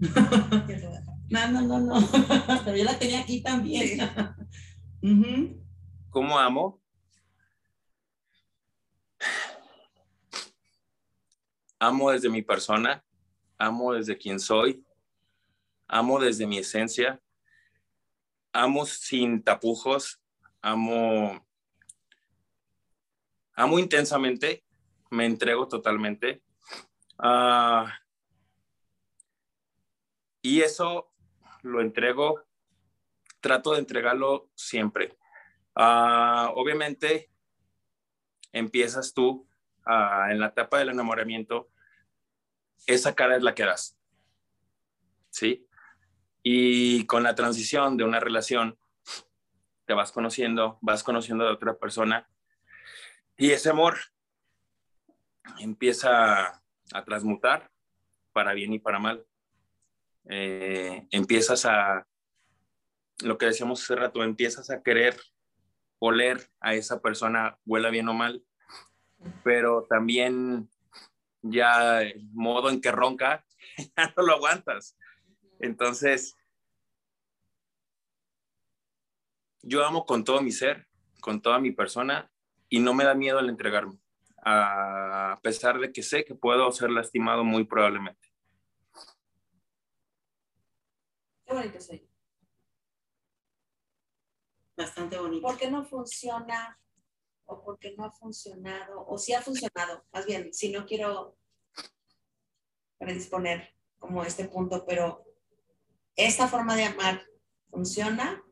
[1.30, 2.08] no, no, no, no,
[2.64, 3.98] pero yo la tenía aquí también.
[6.10, 6.80] ¿Cómo amo?
[11.78, 13.02] Amo desde mi persona,
[13.58, 14.84] amo desde quien soy,
[15.88, 17.20] amo desde mi esencia,
[18.52, 20.20] amo sin tapujos,
[20.60, 21.46] amo,
[23.54, 24.64] amo intensamente,
[25.10, 26.42] me entrego totalmente.
[27.18, 28.00] Ah,
[30.42, 31.12] y eso
[31.62, 32.42] lo entrego,
[33.40, 35.16] trato de entregarlo siempre.
[35.74, 37.30] Ah, obviamente,
[38.52, 39.46] empiezas tú
[39.84, 41.70] ah, en la etapa del enamoramiento,
[42.86, 43.96] esa cara es la que das.
[45.30, 45.66] ¿Sí?
[46.42, 48.78] Y con la transición de una relación,
[49.86, 52.28] te vas conociendo, vas conociendo a otra persona
[53.36, 53.98] y ese amor
[55.58, 57.70] empieza a transmutar
[58.32, 59.24] para bien y para mal.
[60.28, 62.06] Eh, empiezas a,
[63.22, 65.18] lo que decíamos hace rato, empiezas a querer
[65.98, 68.44] oler a esa persona, huela bien o mal,
[69.42, 70.68] pero también
[71.42, 73.44] ya el modo en que ronca,
[73.96, 74.96] ya no lo aguantas.
[75.60, 76.36] Entonces,
[79.62, 80.88] yo amo con todo mi ser,
[81.20, 82.32] con toda mi persona
[82.68, 84.00] y no me da miedo el entregarme,
[84.42, 88.28] a pesar de que sé que puedo ser lastimado muy probablemente.
[91.44, 92.08] Qué bonito soy.
[94.76, 95.46] Bastante bonito.
[95.46, 96.80] ¿Por qué no funciona
[97.44, 99.04] o por qué no ha funcionado?
[99.06, 101.36] O si ha funcionado, más bien, si no quiero
[102.98, 105.29] predisponer como este punto, pero
[106.16, 107.26] esta forma de amar
[107.70, 108.42] funciona.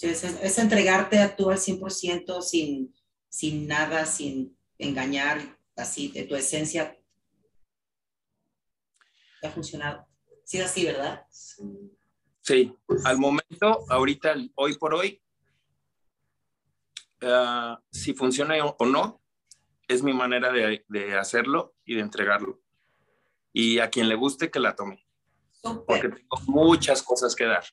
[0.00, 2.94] es, entregarte a tú al 100% sin,
[3.28, 6.98] sin nada, sin engañar, así, de tu esencia.
[9.42, 10.06] ¿Ha funcionado?
[10.44, 11.26] Sí, así, ¿verdad?
[12.40, 15.20] Sí, al momento, ahorita, hoy por hoy,
[17.22, 19.20] ah, si funciona o no,
[19.88, 22.60] es mi manera de, de hacerlo y de entregarlo.
[23.52, 25.05] Y a quien le guste, que la tome
[25.86, 27.64] porque tengo muchas cosas que dar.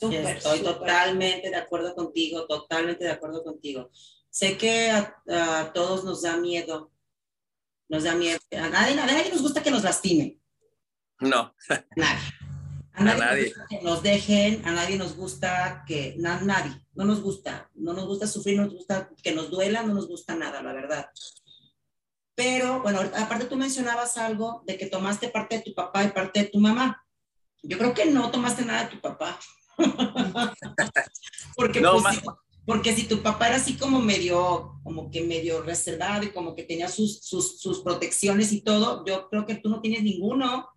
[0.00, 3.90] Estoy totalmente de acuerdo contigo, totalmente de acuerdo contigo.
[4.30, 6.90] Sé que a, todos nos da miedo,
[7.88, 8.38] nos da miedo.
[8.52, 10.40] A nadie, a nadie nos gusta que nos lastimen.
[11.20, 11.54] No.
[11.96, 12.44] Nadie.
[12.94, 17.68] A nadie, Nos, que nos dejen, a nadie nos gusta que, nadie, no nos gusta,
[17.74, 20.72] no nos gusta sufrir, no nos gusta que nos duela, no nos gusta nada, la
[20.72, 21.06] verdad.
[22.34, 26.40] Pero bueno, aparte tú mencionabas algo de que tomaste parte de tu papá y parte
[26.40, 27.04] de tu mamá.
[27.62, 29.38] Yo creo que no tomaste nada de tu papá.
[31.56, 32.22] porque, pues,
[32.66, 36.64] porque si tu papá era así como medio, como que medio reservado y como que
[36.64, 40.68] tenía sus, sus, sus protecciones y todo, yo creo que tú no tienes ninguno.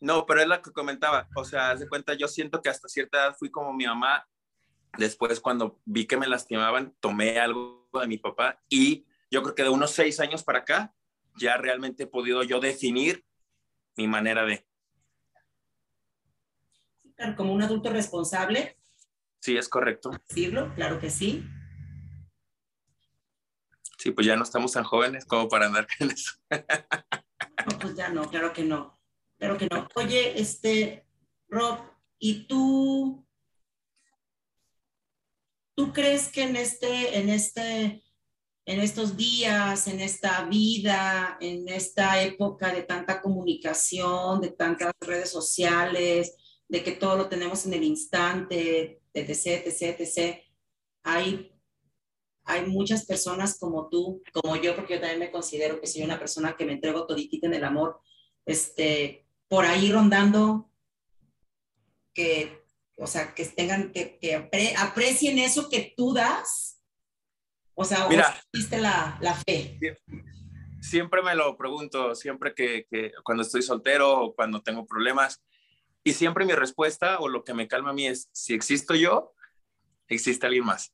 [0.00, 1.28] No, pero es lo que comentaba.
[1.36, 4.26] O sea, haz de cuenta, yo siento que hasta cierta edad fui como mi mamá.
[4.98, 9.62] Después, cuando vi que me lastimaban, tomé algo de mi papá y yo creo que
[9.62, 10.94] de unos seis años para acá,
[11.36, 13.24] ya realmente he podido yo definir
[13.96, 14.66] mi manera de.
[17.36, 18.78] Como un adulto responsable.
[19.40, 20.10] Sí, es correcto.
[20.28, 21.46] Decirlo, claro que sí.
[23.98, 26.32] Sí, pues ya no estamos tan jóvenes como para andar con eso.
[26.50, 28.98] No, pues ya no, claro que no.
[29.38, 29.86] Claro que no.
[29.94, 31.06] Oye, este,
[31.48, 31.78] Rob,
[32.18, 33.26] ¿y tú,
[35.74, 38.02] tú crees que en este, en este
[38.66, 45.30] en estos días, en esta vida, en esta época de tanta comunicación, de tantas redes
[45.30, 46.36] sociales,
[46.68, 50.38] de que todo lo tenemos en el instante, etc., etc., etc.,
[51.02, 51.50] hay,
[52.44, 56.18] hay muchas personas como tú, como yo, porque yo también me considero que soy una
[56.18, 58.00] persona que me entrego toditita en el amor,
[58.44, 60.70] este, por ahí rondando,
[62.12, 62.62] que,
[62.98, 64.34] o sea, que tengan, que, que
[64.76, 66.79] aprecien eso que tú das
[67.80, 69.78] o sea, Mira, viste la, la, fe.
[70.82, 75.42] Siempre me lo pregunto, siempre que, que, cuando estoy soltero o cuando tengo problemas,
[76.04, 79.32] y siempre mi respuesta o lo que me calma a mí es, si existo yo,
[80.08, 80.92] existe alguien más.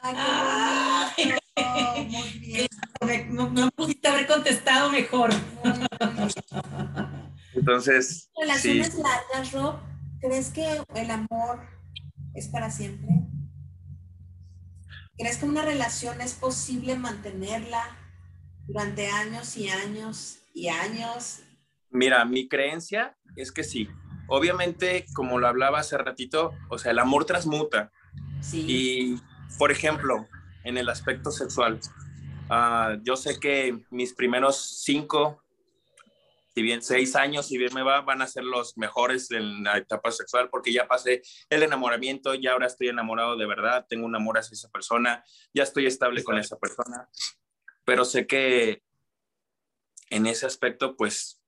[0.00, 1.34] Ay,
[2.08, 2.66] muy bien.
[3.28, 5.28] No, no, pudiste haber contestado mejor.
[7.54, 9.80] Entonces, relaciones largas, Rob,
[10.18, 11.60] ¿crees que el amor
[12.34, 13.21] es para siempre?
[15.22, 17.96] ¿Crees que una relación es posible mantenerla
[18.66, 21.44] durante años y años y años?
[21.90, 23.88] Mira, mi creencia es que sí.
[24.26, 27.92] Obviamente, como lo hablaba hace ratito, o sea, el amor transmuta.
[28.40, 28.64] Sí.
[28.66, 29.20] Y,
[29.58, 30.26] por ejemplo,
[30.64, 31.78] en el aspecto sexual,
[32.50, 35.41] uh, yo sé que mis primeros cinco
[36.54, 39.78] si bien seis años, si bien me va, van a ser los mejores en la
[39.78, 44.14] etapa sexual, porque ya pasé el enamoramiento, ya ahora estoy enamorado de verdad, tengo un
[44.14, 47.08] amor hacia esa persona, ya estoy estable con esa persona,
[47.84, 48.82] pero sé que
[50.10, 51.42] en ese aspecto, pues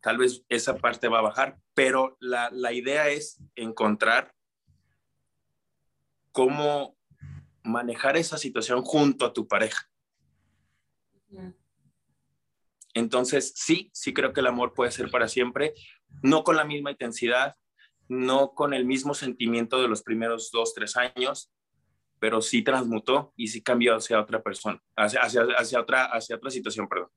[0.00, 4.32] tal vez esa parte va a bajar, pero la, la idea es encontrar
[6.30, 6.96] cómo
[7.64, 9.90] manejar esa situación junto a tu pareja.
[12.94, 15.74] Entonces, sí, sí creo que el amor puede ser para siempre,
[16.22, 17.54] no con la misma intensidad,
[18.08, 21.52] no con el mismo sentimiento de los primeros dos, tres años,
[22.18, 26.88] pero sí transmutó y sí cambió hacia otra persona, hacia, hacia, otra, hacia otra situación,
[26.88, 27.08] perdón.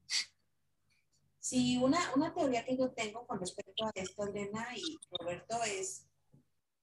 [1.39, 6.07] Sí, una, una teoría que yo tengo con respecto a esto, Elena y Roberto, es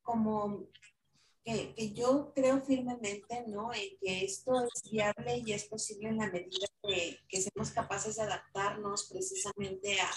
[0.02, 0.68] como
[1.44, 3.72] que, que, yo creo firmemente, ¿no?
[3.72, 8.16] En que esto es viable y es posible en la medida que, que seamos capaces
[8.16, 10.10] de adaptarnos precisamente a,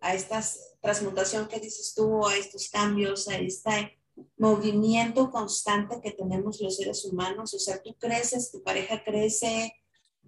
[0.00, 0.42] a esta
[0.80, 3.98] transmutación que dices tú, a estos cambios, a este
[4.38, 7.54] movimiento constante que tenemos los seres humanos.
[7.54, 9.74] O sea, tú creces, tu pareja crece,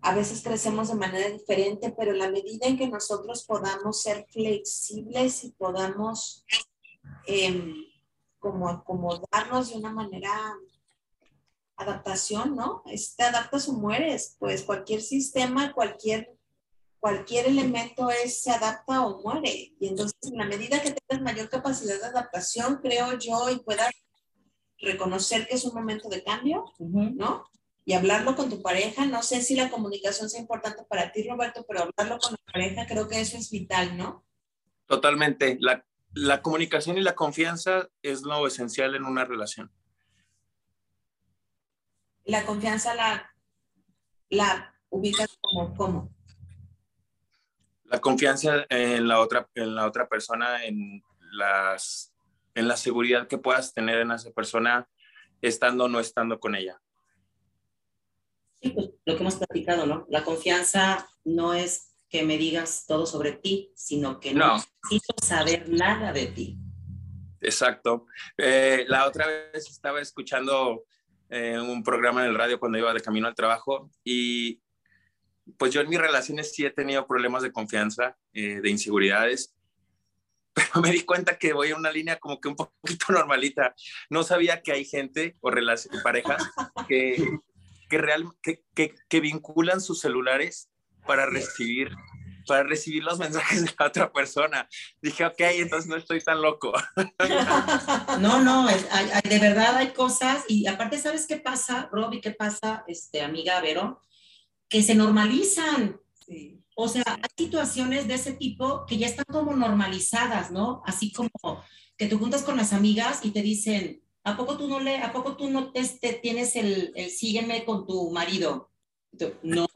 [0.00, 4.26] a veces crecemos de manera diferente, pero en la medida en que nosotros podamos ser
[4.30, 6.44] flexibles y podamos...
[7.26, 7.88] Eh,
[8.42, 10.32] como acomodarnos de una manera
[11.76, 12.82] adaptación, ¿no?
[12.86, 16.36] Es, te adaptas o mueres, pues cualquier sistema, cualquier,
[16.98, 19.74] cualquier elemento es, se adapta o muere.
[19.78, 23.92] Y entonces, en la medida que tengas mayor capacidad de adaptación, creo yo, y puedas
[24.78, 27.44] reconocer que es un momento de cambio, ¿no?
[27.84, 31.64] Y hablarlo con tu pareja, no sé si la comunicación sea importante para ti, Roberto,
[31.68, 34.24] pero hablarlo con la pareja creo que eso es vital, ¿no?
[34.86, 35.58] Totalmente.
[35.60, 39.70] La, la comunicación y la confianza es lo esencial en una relación.
[42.24, 43.34] La confianza la,
[44.28, 46.14] la ubicas como cómo?
[47.84, 52.14] La confianza en la otra, en la otra persona, en, las,
[52.54, 54.88] en la seguridad que puedas tener en esa persona,
[55.40, 56.80] estando o no estando con ella.
[58.60, 60.06] Sí, pues lo que hemos platicado, ¿no?
[60.08, 65.70] La confianza no es que me digas todo sobre ti, sino que no, necesito saber
[65.70, 66.58] nada de ti.
[67.40, 68.06] Exacto.
[68.36, 70.84] Eh, la otra vez estaba escuchando
[71.30, 74.60] eh, un programa en el radio cuando iba de camino al trabajo y
[75.56, 79.56] pues yo en mis relaciones sí he tenido problemas de confianza, eh, de inseguridades,
[80.52, 83.74] pero me di cuenta que voy a una línea como que un poquito normalita.
[84.10, 85.50] No sabía que hay gente o
[86.04, 86.46] parejas
[86.86, 87.38] que,
[87.88, 90.68] que, real, que, que, que vinculan sus celulares
[91.06, 91.90] para recibir
[92.46, 94.68] para recibir los mensajes de la otra persona.
[95.00, 96.72] Dije, ok, entonces no estoy tan loco.
[98.20, 102.20] No, no, de verdad hay cosas y aparte, ¿sabes qué pasa, Robbie?
[102.20, 104.00] ¿Qué pasa, este, amiga Vero?
[104.68, 106.00] Que se normalizan.
[106.76, 110.82] O sea, hay situaciones de ese tipo que ya están como normalizadas, ¿no?
[110.86, 111.30] Así como
[111.96, 115.12] que tú juntas con las amigas y te dicen, ¿a poco tú no le, a
[115.12, 115.84] poco tú no te,
[116.22, 118.71] tienes el, el sígueme con tu marido?
[119.42, 119.68] No,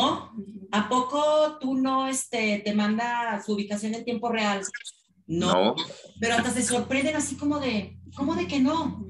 [0.72, 4.62] ¿a poco tú no este, te manda su ubicación en tiempo real?
[5.26, 5.74] No.
[6.20, 9.06] Pero hasta se sorprenden así como de, ¿cómo de que no?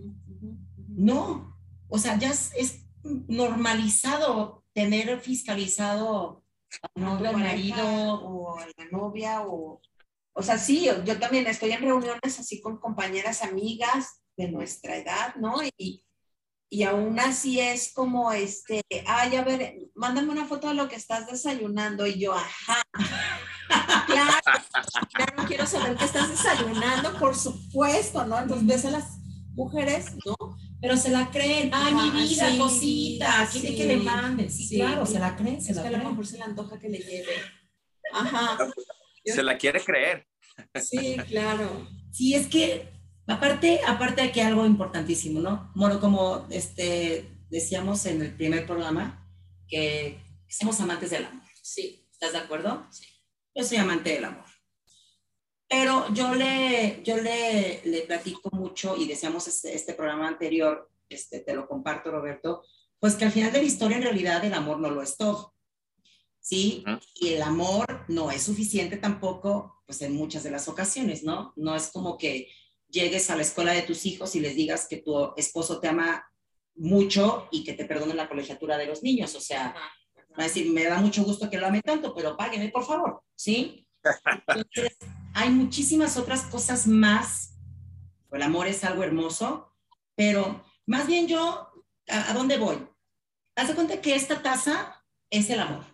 [0.88, 1.56] No.
[1.88, 2.82] O sea, ya es,
[3.28, 6.42] normalizado tener fiscalizado
[6.94, 9.80] al marido o a la novia o
[10.38, 15.34] o sea, sí, yo, también estoy en reuniones así con compañeras amigas de nuestra edad,
[15.36, 15.54] ¿no?
[15.78, 16.04] Y,
[16.68, 20.96] y aún así es como este, ay, a ver, mándame una foto de lo que
[20.96, 22.82] estás desayunando y yo, ajá.
[24.06, 24.64] claro,
[25.12, 28.38] claro, quiero saber qué estás desayunando, por supuesto, ¿no?
[28.38, 29.18] Entonces ves a las
[29.54, 30.34] mujeres, ¿no?
[30.80, 33.76] Pero se la creen, ay, mi vida, sí, cosita, quiere sí.
[33.76, 34.50] que le manden.
[34.50, 34.76] Sí, Sí.
[34.76, 36.10] claro, se la creen, se Es la que a lo creen.
[36.10, 37.32] mejor se le antoja que le lleve.
[38.12, 38.58] Ajá,
[39.24, 40.26] Se la quiere creer.
[40.82, 41.88] sí, claro.
[42.12, 42.88] Sí, es que
[43.26, 45.72] aparte, aparte aquí algo importantísimo, ¿no?
[45.74, 49.26] Bueno, como este, decíamos en el primer programa,
[49.68, 51.42] que somos amantes del amor.
[51.62, 52.86] Sí, ¿Estás de acuerdo?
[52.90, 53.04] Sí.
[53.54, 54.46] Yo soy amante del amor.
[55.68, 61.40] Pero yo le, yo le, le platico mucho y decíamos este, este programa anterior, este,
[61.40, 62.62] te lo comparto, Roberto,
[62.98, 65.54] pues que al final de la historia en realidad el amor no lo es todo.
[66.40, 66.84] ¿Sí?
[67.16, 71.52] Y el amor no es suficiente tampoco, pues en muchas de las ocasiones, ¿no?
[71.56, 72.48] No es como que
[72.96, 76.28] llegues a la escuela de tus hijos y les digas que tu esposo te ama
[76.74, 79.34] mucho y que te perdone la colegiatura de los niños.
[79.34, 79.74] O sea,
[80.38, 83.22] Va a decir, me da mucho gusto que lo ame tanto, pero págueme, por favor,
[83.34, 83.86] ¿sí?
[84.48, 84.98] Entonces,
[85.32, 87.54] hay muchísimas otras cosas más.
[88.30, 89.72] El amor es algo hermoso,
[90.14, 91.70] pero más bien yo,
[92.08, 92.86] ¿a, a dónde voy?
[93.54, 95.84] Haz de cuenta que esta taza es el amor.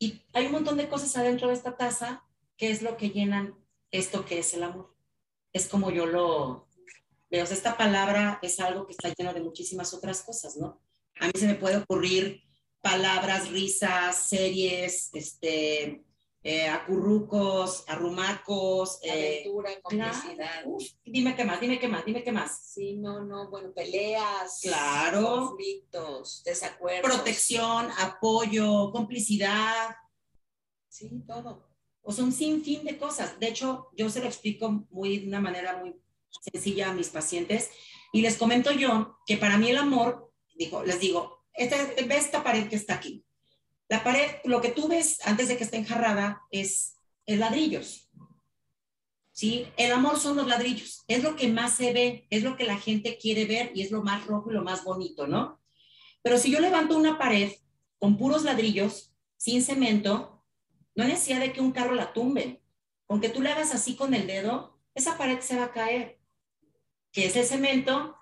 [0.00, 2.26] Y hay un montón de cosas adentro de esta taza
[2.56, 3.54] que es lo que llenan
[3.92, 4.91] esto que es el amor.
[5.52, 6.68] Es como yo lo
[7.30, 7.44] veo.
[7.44, 10.80] O sea, esta palabra es algo que está lleno de muchísimas otras cosas, ¿no?
[11.20, 12.42] A mí se me puede ocurrir
[12.80, 16.04] palabras, risas, series, este,
[16.42, 20.64] eh, acurrucos, arrumacos, eh, Aventura, complicidad.
[21.04, 22.60] dime qué más, dime qué más, dime qué más.
[22.64, 24.60] Sí, no, no, bueno, peleas.
[24.62, 25.48] Claro.
[25.48, 27.12] Conflictos, desacuerdos.
[27.12, 29.96] Protección, apoyo, complicidad,
[30.92, 31.71] Sí, todo.
[32.02, 33.38] O sea, un sinfín de cosas.
[33.38, 35.94] De hecho, yo se lo explico muy, de una manera muy
[36.52, 37.70] sencilla a mis pacientes
[38.12, 42.42] y les comento yo que para mí el amor, digo, les digo, esta, ve esta
[42.42, 43.24] pared que está aquí.
[43.88, 48.10] La pared, lo que tú ves antes de que esté enjarrada es, es ladrillos.
[49.32, 49.66] ¿Sí?
[49.76, 51.04] El amor son los ladrillos.
[51.08, 53.90] Es lo que más se ve, es lo que la gente quiere ver y es
[53.90, 55.60] lo más rojo y lo más bonito, ¿no?
[56.22, 57.52] Pero si yo levanto una pared
[57.98, 60.41] con puros ladrillos, sin cemento,
[60.94, 62.62] no hay necesidad de que un carro la tumbe.
[63.06, 66.18] Con que tú le hagas así con el dedo, esa pared se va a caer.
[67.10, 68.16] ¿Qué es el cemento?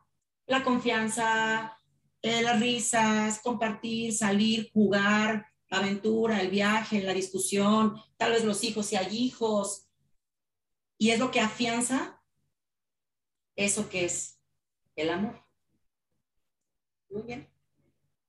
[0.46, 1.78] La confianza,
[2.22, 8.86] eh, las risas, compartir, salir, jugar, aventura, el viaje, la discusión, tal vez los hijos
[8.86, 9.88] si hay hijos.
[10.98, 12.20] Y es lo que afianza
[13.56, 14.38] eso que es
[14.96, 15.44] el amor.
[17.08, 17.48] Muy bien.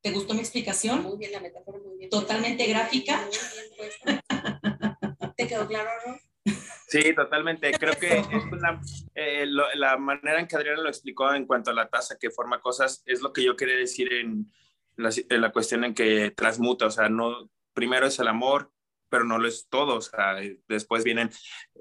[0.02, 1.04] ¿Te gustó mi explicación?
[1.04, 2.10] Muy bien, la metáfora muy bien.
[2.10, 3.28] Totalmente gráfica.
[3.78, 4.20] Muy bien.
[5.38, 6.18] ¿Te quedó claro, Ro?
[6.88, 7.72] Sí, totalmente.
[7.72, 8.82] Creo que es una-
[9.16, 12.32] eh, lo- la manera en que Adriana lo explicó en cuanto a la taza que
[12.32, 14.52] forma cosas es lo que yo quería decir en
[14.98, 16.88] la, en la cuestión en que transmuta.
[16.88, 18.72] O sea, no, primero es el amor,
[19.10, 19.96] pero no lo es todo.
[19.98, 21.30] O sea, eh, después vienen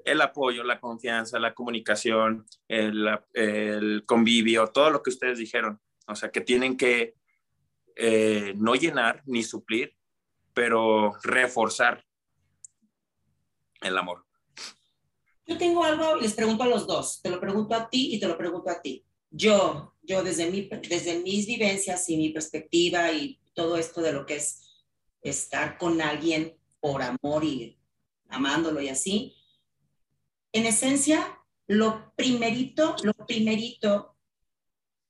[0.05, 5.79] el apoyo, la confianza, la comunicación, el, el convivio, todo lo que ustedes dijeron.
[6.07, 7.15] O sea, que tienen que
[7.95, 9.95] eh, no llenar ni suplir,
[10.53, 12.05] pero reforzar
[13.81, 14.25] el amor.
[15.45, 17.21] Yo tengo algo les pregunto a los dos.
[17.21, 19.05] Te lo pregunto a ti y te lo pregunto a ti.
[19.29, 24.25] Yo, yo desde, mi, desde mis vivencias y mi perspectiva y todo esto de lo
[24.25, 24.85] que es
[25.21, 27.77] estar con alguien por amor y
[28.29, 29.35] amándolo y así,
[30.53, 34.17] en esencia, lo primerito, lo primerito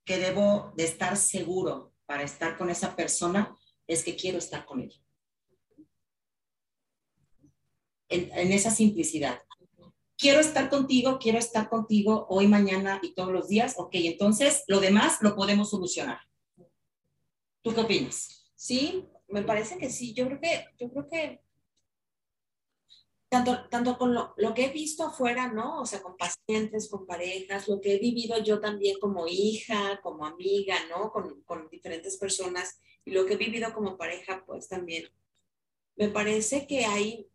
[0.04, 3.56] que debo de estar seguro para estar con esa persona
[3.88, 5.00] es que quiero estar con ella.
[8.12, 9.42] En, en esa simplicidad
[10.22, 14.80] quiero estar contigo, quiero estar contigo hoy, mañana y todos los días, ok, entonces lo
[14.80, 16.20] demás lo podemos solucionar.
[17.64, 18.52] ¿Tú qué opinas?
[18.56, 20.14] Sí, me parece que sí.
[20.14, 21.42] Yo creo que, yo creo que
[23.30, 25.82] tanto, tanto con lo, lo que he visto afuera, ¿no?
[25.82, 30.26] O sea, con pacientes, con parejas, lo que he vivido yo también como hija, como
[30.26, 31.12] amiga, ¿no?
[31.12, 35.10] Con, con diferentes personas y lo que he vivido como pareja, pues también.
[35.96, 37.28] Me parece que hay,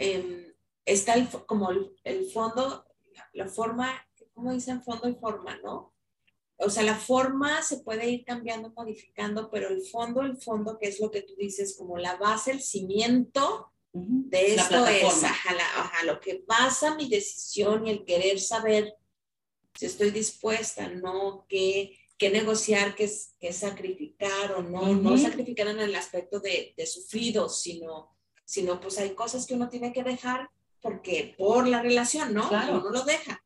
[0.00, 3.86] eh, está el, como el, el fondo, la, la forma,
[4.34, 4.82] ¿cómo dicen?
[4.82, 5.94] Fondo y forma, ¿no?
[6.56, 10.88] O sea, la forma se puede ir cambiando, modificando, pero el fondo, el fondo, que
[10.88, 15.54] es lo que tú dices, como la base, el cimiento de La esto es, ajá,
[15.54, 18.94] la- ajá, lo que basa mi decisión y el querer saber
[19.74, 25.18] si estoy dispuesta, no, qué, qué negociar, qué, qué sacrificar o no, no Ujú.
[25.18, 28.14] sacrificar en el aspecto de, de sufrido, sino,
[28.50, 30.50] sino pues hay cosas que uno tiene que dejar
[30.82, 32.48] porque por la relación, ¿no?
[32.48, 32.80] Claro.
[32.80, 33.44] Uno lo deja.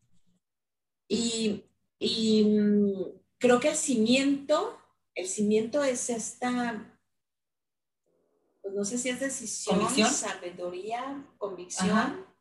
[1.07, 1.65] Y,
[1.99, 3.03] y mm,
[3.37, 4.81] creo que el cimiento,
[5.15, 6.91] el cimiento es esta,
[8.63, 10.11] pues no sé si es decisión, ¿Convicción?
[10.11, 12.35] sabiduría, convicción, Ajá.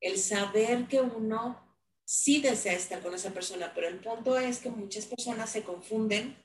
[0.00, 1.64] el saber que uno
[2.04, 6.44] sí desea estar con esa persona, pero el punto es que muchas personas se confunden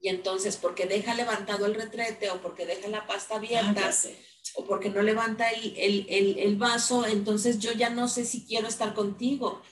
[0.00, 4.31] y entonces porque deja levantado el retrete o porque deja la pasta Ah, abierta sé.
[4.56, 8.44] O porque no levanta el, el, el, el vaso, entonces yo ya no sé si
[8.44, 9.62] quiero estar contigo.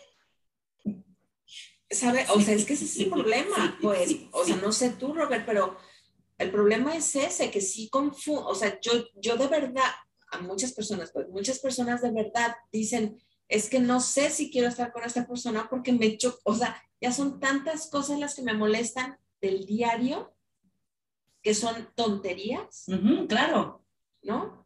[1.91, 2.25] ¿Sabe?
[2.33, 5.45] O sea, es que ese es el problema, pues, o sea, no sé tú, Robert,
[5.45, 5.77] pero
[6.39, 9.91] el problema es ese, que sí confundo, o sea, yo, yo de verdad,
[10.31, 14.69] a muchas personas, pues muchas personas de verdad dicen, es que no sé si quiero
[14.69, 18.43] estar con esta persona porque me choca, o sea, ya son tantas cosas las que
[18.43, 20.33] me molestan del diario
[21.43, 22.85] que son tonterías.
[22.87, 23.81] Ujú, claro.
[24.23, 24.60] ¿no?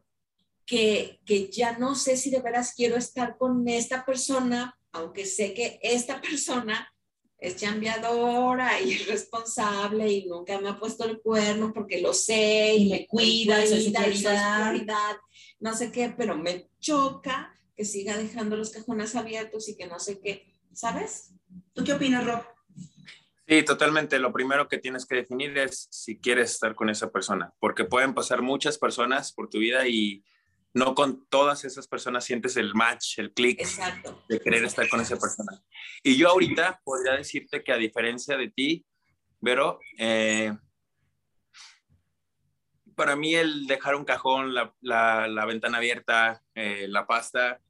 [0.65, 5.53] Que, que ya no sé si de veras quiero estar con esta persona, aunque sé
[5.53, 6.91] que esta persona
[7.37, 12.87] es chambeadora y irresponsable y nunca me ha puesto el cuerno porque lo sé y,
[12.87, 15.17] Y me cuida, y soy y prioridad,
[15.59, 19.99] no sé qué, pero me choca que siga dejando los cajones abiertos y que no
[19.99, 21.33] sé qué, ¿sabes?
[21.73, 22.41] ¿Tú qué opinas, Rob?
[23.47, 24.17] Sí, totalmente.
[24.17, 28.13] Lo primero que tienes que definir es si quieres estar con esa persona, porque pueden
[28.15, 30.23] pasar muchas personas por tu vida y
[30.75, 34.23] no con todas esas personas sientes el match, el clic Exacto.
[34.27, 35.59] de querer estar con esa persona.
[36.03, 38.85] Y yo ahorita podría decirte que a diferencia de ti,
[39.39, 40.53] Vero, eh,
[42.95, 47.61] para mí el dejar un cajón, la, la- la ventana abierta, eh, la pasta,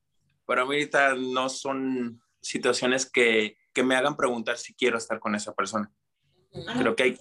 [0.46, 5.36] para mí ahorita no son situaciones que, que me hagan preguntar si quiero estar con
[5.36, 5.92] esa persona.
[6.80, 7.18] Creo que hay,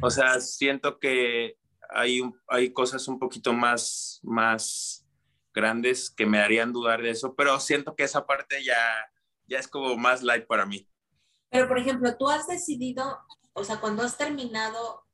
[0.00, 1.56] o sea, siento que
[1.88, 5.06] hay, hay cosas un poquito más, más
[5.54, 8.76] grandes que me harían dudar de eso, pero siento que esa parte ya,
[9.46, 10.88] ya es como más light para mí.
[11.50, 13.18] Pero, por ejemplo, tú has decidido,
[13.52, 15.04] o sea, cuando has terminado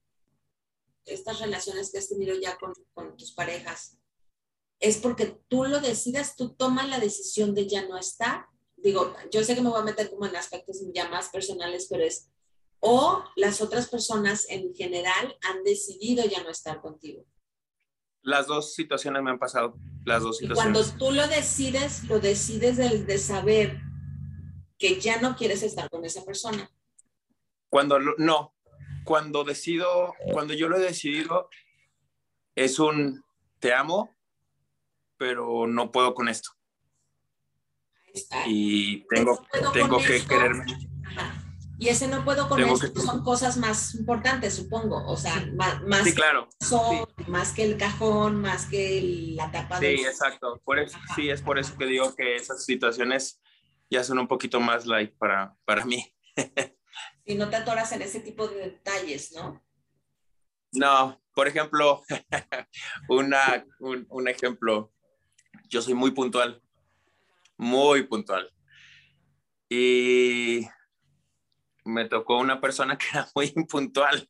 [1.05, 3.99] estas relaciones que has tenido ya con, con tus parejas,
[4.81, 8.47] ¿es porque tú lo decidas, tú tomas la decisión de ya no estar?
[8.77, 12.05] Digo, yo sé que me voy a meter como en aspectos ya más personales, pero
[12.05, 12.31] es,
[12.87, 17.24] o las otras personas en general han decidido ya no estar contigo.
[18.20, 19.74] Las dos situaciones me han pasado,
[20.05, 20.99] las dos Y cuando situaciones.
[20.99, 23.80] tú lo decides, lo decides de, de saber
[24.78, 26.70] que ya no quieres estar con esa persona.
[27.70, 28.55] Cuando, lo- no,
[29.05, 31.49] cuando decido, cuando yo lo he decidido,
[32.55, 33.24] es un
[33.61, 34.14] te amo,
[35.16, 36.51] pero no puedo con esto.
[38.07, 38.43] Ahí está.
[38.47, 40.28] Y tengo, No tengo que esto.
[40.28, 40.64] quererme.
[41.79, 45.05] Y ese no puedo con que- son cosas más importantes, supongo.
[45.07, 46.49] O sea, más, más, Sí, claro.
[46.61, 50.61] son- más que el cajón, más que el- la tapa Sí, del- exacto.
[50.64, 53.41] Por eso, sí, es por eso que digo que esas situaciones
[53.91, 56.14] ya son un poquito más light para, para mí.
[57.25, 59.62] Y no te atoras en ese tipo de detalles, ¿no?
[60.72, 62.03] No, por ejemplo,
[63.09, 64.93] una, un, un ejemplo,
[65.68, 66.62] yo soy muy puntual,
[67.57, 68.53] muy puntual.
[69.68, 70.66] Y
[71.85, 74.28] me tocó una persona que era muy impuntual.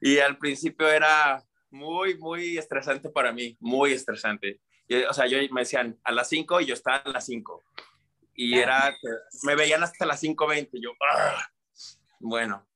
[0.00, 4.60] Y al principio era muy, muy estresante para mí, muy estresante.
[4.86, 7.62] Y, o sea, yo me decían a las 5 y yo estaba a las 5.
[8.34, 8.94] Y era,
[9.44, 10.70] me veían hasta las 5.20.
[10.80, 11.48] Yo, "Ah".
[12.18, 12.66] bueno.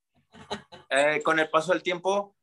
[0.90, 2.36] Eh, con el paso del tiempo,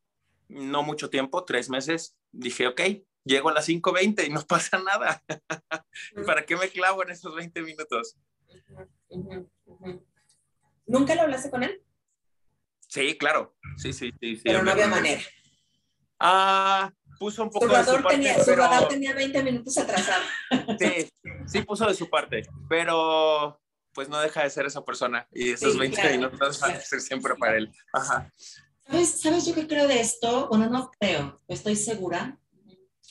[0.49, 2.81] no mucho tiempo, tres meses, dije, ok,
[3.23, 5.23] llego a las 5.20 y no pasa nada.
[6.27, 8.17] ¿Para qué me clavo en esos 20 minutos?
[9.09, 10.05] Ujú, ujú.
[10.85, 11.81] ¿Nunca lo hablaste con él?
[12.87, 13.55] Sí, claro.
[13.77, 14.35] Sí, sí, sí.
[14.37, 15.21] sí Pero no había manera.
[16.19, 19.77] Ah, puso un poco Su de su parte, tenía, su pero radar tenía 20 minutos
[19.77, 20.23] atrasado.
[20.79, 21.09] sí,
[21.45, 23.59] sí puso de su parte, pero
[23.93, 26.79] pues no deja de ser esa persona y esos Sí, 20 claro, minutos van a
[26.81, 27.71] ser siempre para él.
[27.93, 28.31] Ajá.
[28.87, 30.47] ¿Sabes, ¿Sabes yo qué creo de esto?
[30.49, 32.37] Bueno, no creo, estoy segura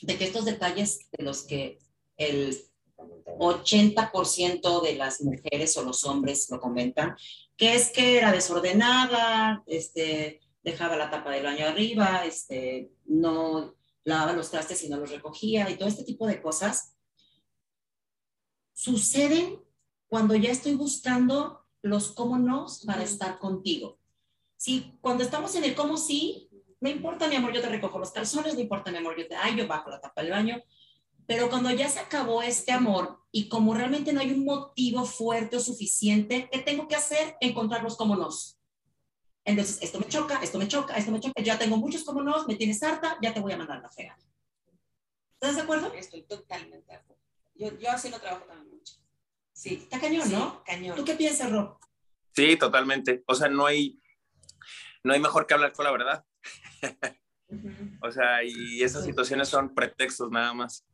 [0.02, 1.78] de que estos detalles de los que
[2.16, 2.56] el
[3.38, 7.16] 80% de las mujeres o los hombres lo comentan,
[7.56, 13.74] que es que era desordenada, este, dejaba la tapa del baño arriba, este, no
[14.04, 16.96] lavaba los trastes y no los recogía y todo este tipo de cosas,
[18.72, 19.60] suceden
[20.08, 23.98] cuando ya estoy buscando los cómo no para estar contigo.
[24.56, 26.48] Sí, cuando estamos en el cómo sí,
[26.80, 29.34] no importa, mi amor, yo te recojo los calzones, no importa, mi amor, yo te,
[29.34, 30.62] ay, yo bajo la tapa del baño.
[31.26, 35.56] Pero cuando ya se acabó este amor y como realmente no hay un motivo fuerte
[35.56, 37.36] o suficiente, ¿qué tengo que hacer?
[37.40, 38.58] Encontrar los cómo nos.
[39.44, 42.46] Entonces, esto me choca, esto me choca, esto me choca, ya tengo muchos cómo nos,
[42.46, 44.16] me tienes harta, ya te voy a mandar la fea.
[45.34, 45.92] ¿Estás de acuerdo?
[45.92, 47.22] Estoy totalmente de acuerdo.
[47.54, 48.94] Yo, yo así lo trabajo también mucho.
[49.52, 50.62] Sí, Está cañón, sí, ¿no?
[50.64, 50.96] cañón.
[50.96, 51.78] ¿Tú qué piensas, Rob?
[52.34, 53.22] Sí, totalmente.
[53.26, 54.00] O sea, no hay,
[55.04, 56.24] no hay mejor que hablar con la verdad.
[58.02, 60.84] o sea, y esas situaciones son pretextos nada más.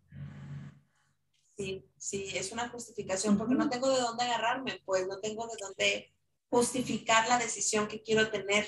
[1.60, 5.52] Sí, sí, es una justificación porque no tengo de dónde agarrarme, pues no tengo de
[5.60, 6.14] dónde
[6.48, 8.66] justificar la decisión que quiero tener.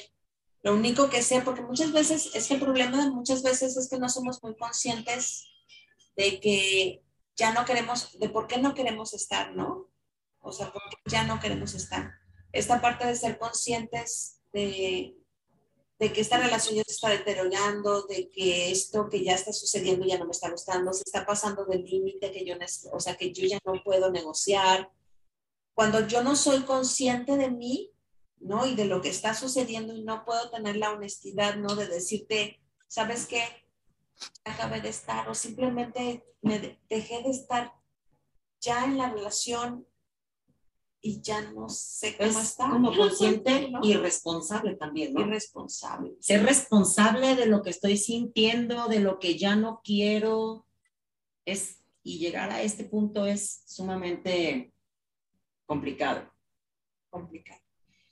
[0.63, 3.89] Lo único que sé, porque muchas veces, es que el problema de muchas veces es
[3.89, 5.47] que no somos muy conscientes
[6.17, 7.03] de que
[7.35, 9.91] ya no queremos, de por qué no queremos estar, ¿no?
[10.41, 12.13] O sea, porque ya no queremos estar.
[12.53, 15.17] Esta parte de ser conscientes de,
[16.03, 20.05] de que esta relación ya se está deteriorando, de que esto que ya está sucediendo
[20.05, 22.57] ya no me está gustando, se está pasando del límite que yo,
[22.93, 24.91] o sea, que yo ya no puedo negociar.
[25.75, 27.93] Cuando yo no soy consciente de mí,
[28.41, 28.67] ¿no?
[28.67, 31.77] Y de lo que está sucediendo y no puedo tener la honestidad, ¿no?
[31.77, 33.45] De decirte, ¿sabes qué?
[34.43, 37.75] Acabé de estar o simplemente me dejé de estar
[38.61, 39.87] ya en la relación
[41.05, 42.71] y ya no sé cómo es está.
[42.71, 45.21] Como consciente y responsable también, ¿no?
[45.21, 46.15] Irresponsable.
[46.21, 50.65] Ser responsable de lo que estoy sintiendo, de lo que ya no quiero,
[51.45, 54.73] es, y llegar a este punto es sumamente
[55.67, 56.33] complicado.
[57.11, 57.61] Complicado.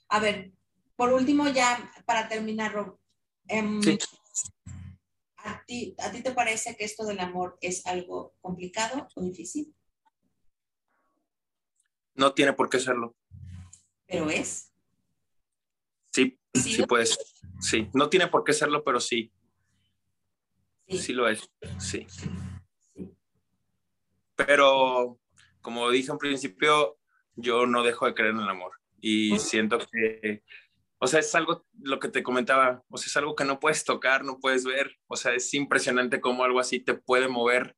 [0.09, 0.51] A ver,
[0.97, 2.99] por último, ya para terminar, Rob,
[3.47, 3.79] em,
[5.37, 9.73] ¿a, ti, ¿a ti te parece que esto del amor es algo complicado o difícil?
[12.15, 13.15] No tiene por qué serlo.
[14.07, 14.73] Pero es.
[16.11, 17.25] Sí, sí, puede ser.
[17.59, 19.31] Sí, no tiene por qué serlo, pero sí.
[20.87, 21.49] Sí, sí lo es.
[21.79, 22.05] Sí.
[24.35, 25.19] Pero,
[25.61, 26.97] como dije en principio,
[27.35, 28.73] yo no dejo de creer en el amor.
[28.99, 30.43] Y siento que,
[30.99, 33.83] o sea, es algo, lo que te comentaba, o sea, es algo que no puedes
[33.83, 34.97] tocar, no puedes ver.
[35.07, 37.75] O sea, es impresionante cómo algo así te puede mover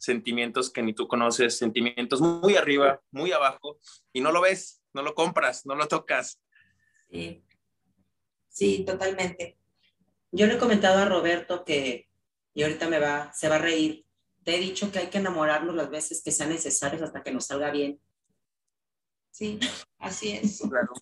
[0.00, 3.78] sentimientos que ni tú conoces, sentimientos muy arriba, muy abajo,
[4.12, 6.40] y no lo ves, no lo compras, no lo tocas.
[7.10, 7.44] Sí,
[8.48, 9.58] sí, totalmente.
[10.32, 12.08] Yo le he comentado a Roberto que,
[12.54, 14.06] y ahorita me va, se va a reír,
[14.42, 17.46] te he dicho que hay que enamorarnos las veces que sean necesarias hasta que nos
[17.46, 18.00] salga bien.
[19.30, 19.60] Sí,
[19.98, 20.60] así es.
[20.68, 20.92] Claro.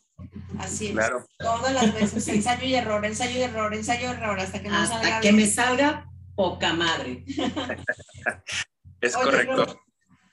[0.58, 0.92] Así es.
[0.92, 1.24] Claro.
[1.38, 4.82] Todas las veces, ensayo y error, ensayo y error, ensayo y error, hasta que nos
[4.82, 5.36] hasta salga que bien.
[5.36, 7.24] me salga poca madre.
[9.00, 9.80] Es Oye, correcto.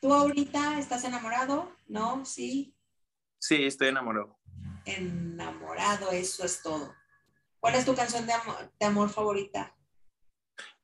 [0.01, 1.71] ¿Tú ahorita estás enamorado?
[1.87, 2.25] ¿No?
[2.25, 2.75] ¿Sí?
[3.39, 4.37] Sí, estoy enamorado.
[4.85, 6.93] Enamorado, eso es todo.
[7.59, 9.75] ¿Cuál es tu canción de amor, de amor favorita?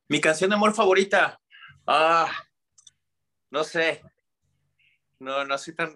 [0.08, 1.40] Mi canción de amor favorita.
[1.86, 2.30] Ah,
[3.50, 4.02] no sé.
[5.18, 5.94] No, no soy tan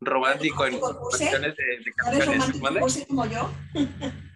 [0.00, 2.80] romántico en cuestiones de, de ¿Eres canciones.
[2.80, 3.50] cursi como yo?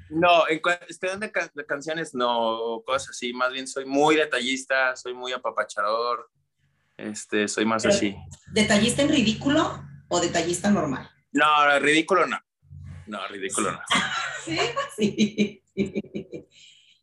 [0.08, 3.32] No, en cuestión de, ca- de canciones, no, cosas así.
[3.32, 6.30] Más bien soy muy detallista, soy muy apapachador.
[7.02, 8.16] Este, soy más Pero- así.
[8.52, 11.10] ¿Detallista en ridículo o detallista normal?
[11.32, 12.38] No, ridículo no.
[13.06, 13.80] No, ridículo no.
[14.44, 14.58] ¿Sí?
[14.96, 15.62] Sí.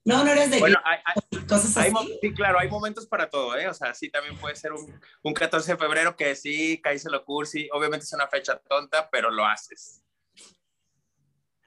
[0.05, 2.17] No, no eres de Bueno, hay, hay- cosas así.
[2.21, 3.67] sí, claro, hay momentos para todo, ¿eh?
[3.67, 7.25] O sea, sí, también puede ser un, un 14 de febrero que sí, caíse lo
[7.25, 7.67] cursi.
[7.73, 10.01] Obviamente es una fecha tonta, pero lo haces.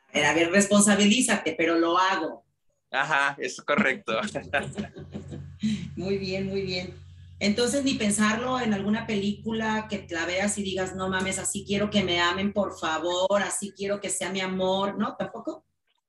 [0.08, 2.44] A ver, a ver, responsabilízate, pero lo hago.
[2.90, 4.18] Ajá, es correcto.
[5.96, 6.94] Muy bien, muy bien.
[7.42, 11.90] Entonces, ni pensarlo en alguna película que la veas y digas, no mames, así quiero
[11.90, 15.16] que me amen, por favor, así quiero que sea mi amor, ¿no?
[15.16, 15.66] ¿Tampoco?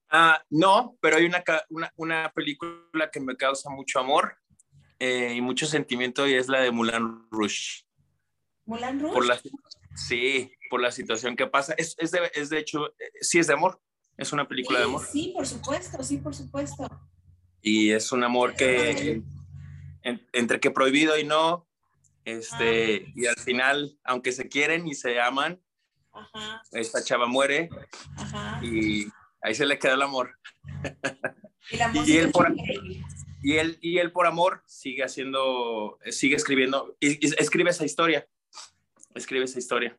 [0.08, 4.36] Ah, no, pero hay una, una, una película que me causa mucho amor
[5.00, 7.82] eh, y mucho sentimiento y es la de Mulan Rush.
[8.64, 9.14] ¿Mulan Rouge?
[9.14, 9.40] Por la,
[9.96, 11.74] sí, por la situación que pasa.
[11.76, 13.80] Es, es, de, es de hecho, eh, sí es de amor.
[14.16, 15.04] Es una película de amor.
[15.04, 16.86] sí, por supuesto, sí, por supuesto.
[17.60, 19.20] Y es un amor que
[20.04, 21.66] en- entre que prohibido y no,
[22.24, 25.60] este, y al final, aunque se quieren y se aman,
[26.12, 27.68] Ajá, esta chava muere
[28.16, 28.60] ajá.
[28.64, 29.06] y
[29.42, 30.38] ahí se le queda el amor.
[31.70, 32.54] Y la Y música él por-.
[33.42, 38.26] Y él, y él por amor sigue haciendo, sigue escribiendo, y, y escribe esa historia,
[39.14, 39.98] escribe esa historia.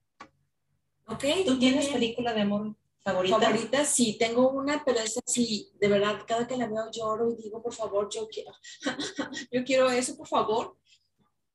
[1.08, 2.76] Ok, ¿Tú tienes película de amor
[3.06, 3.40] favorita?
[3.40, 7.42] Favorita, sí, tengo una, pero esa sí, de verdad, cada que la veo lloro y
[7.44, 8.52] digo, por favor, yo quiero,
[9.52, 10.78] yo quiero eso, por favor.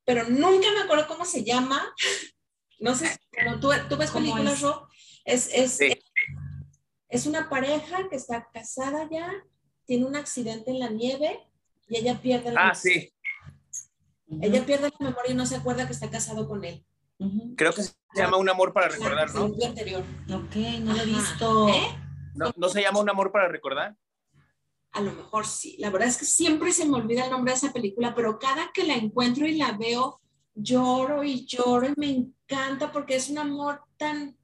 [0.05, 1.94] Pero nunca me acuerdo cómo se llama.
[2.78, 4.62] No sé, bueno, tú, tú ves ¿Cómo películas, es?
[4.62, 4.88] Ro.
[5.24, 5.92] Es, es, Sí.
[7.09, 9.30] es una pareja que está casada ya,
[9.84, 11.46] tiene un accidente en la nieve
[11.88, 13.12] y ella pierde la Ah, sí,
[14.40, 16.86] Ella pierde la memoria y no se acuerda que está casado con él.
[17.57, 19.66] Creo que se llama Un amor para recordar, El ¿no?
[19.66, 20.02] anterior.
[20.32, 21.68] Ok, no lo he visto.
[21.68, 21.98] ¿Eh?
[22.34, 22.52] ¿no?
[22.56, 23.96] ¿No se llama Un amor para recordar?
[24.92, 25.76] A lo mejor sí.
[25.78, 28.70] La verdad es que siempre se me olvida el nombre de esa película, pero cada
[28.72, 30.20] que la encuentro y la veo,
[30.54, 34.36] lloro y lloro y me encanta porque es un amor tan,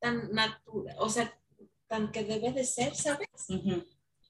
[0.00, 1.32] tan natural, o sea,
[1.86, 3.28] tan que debe de ser, ¿sabes?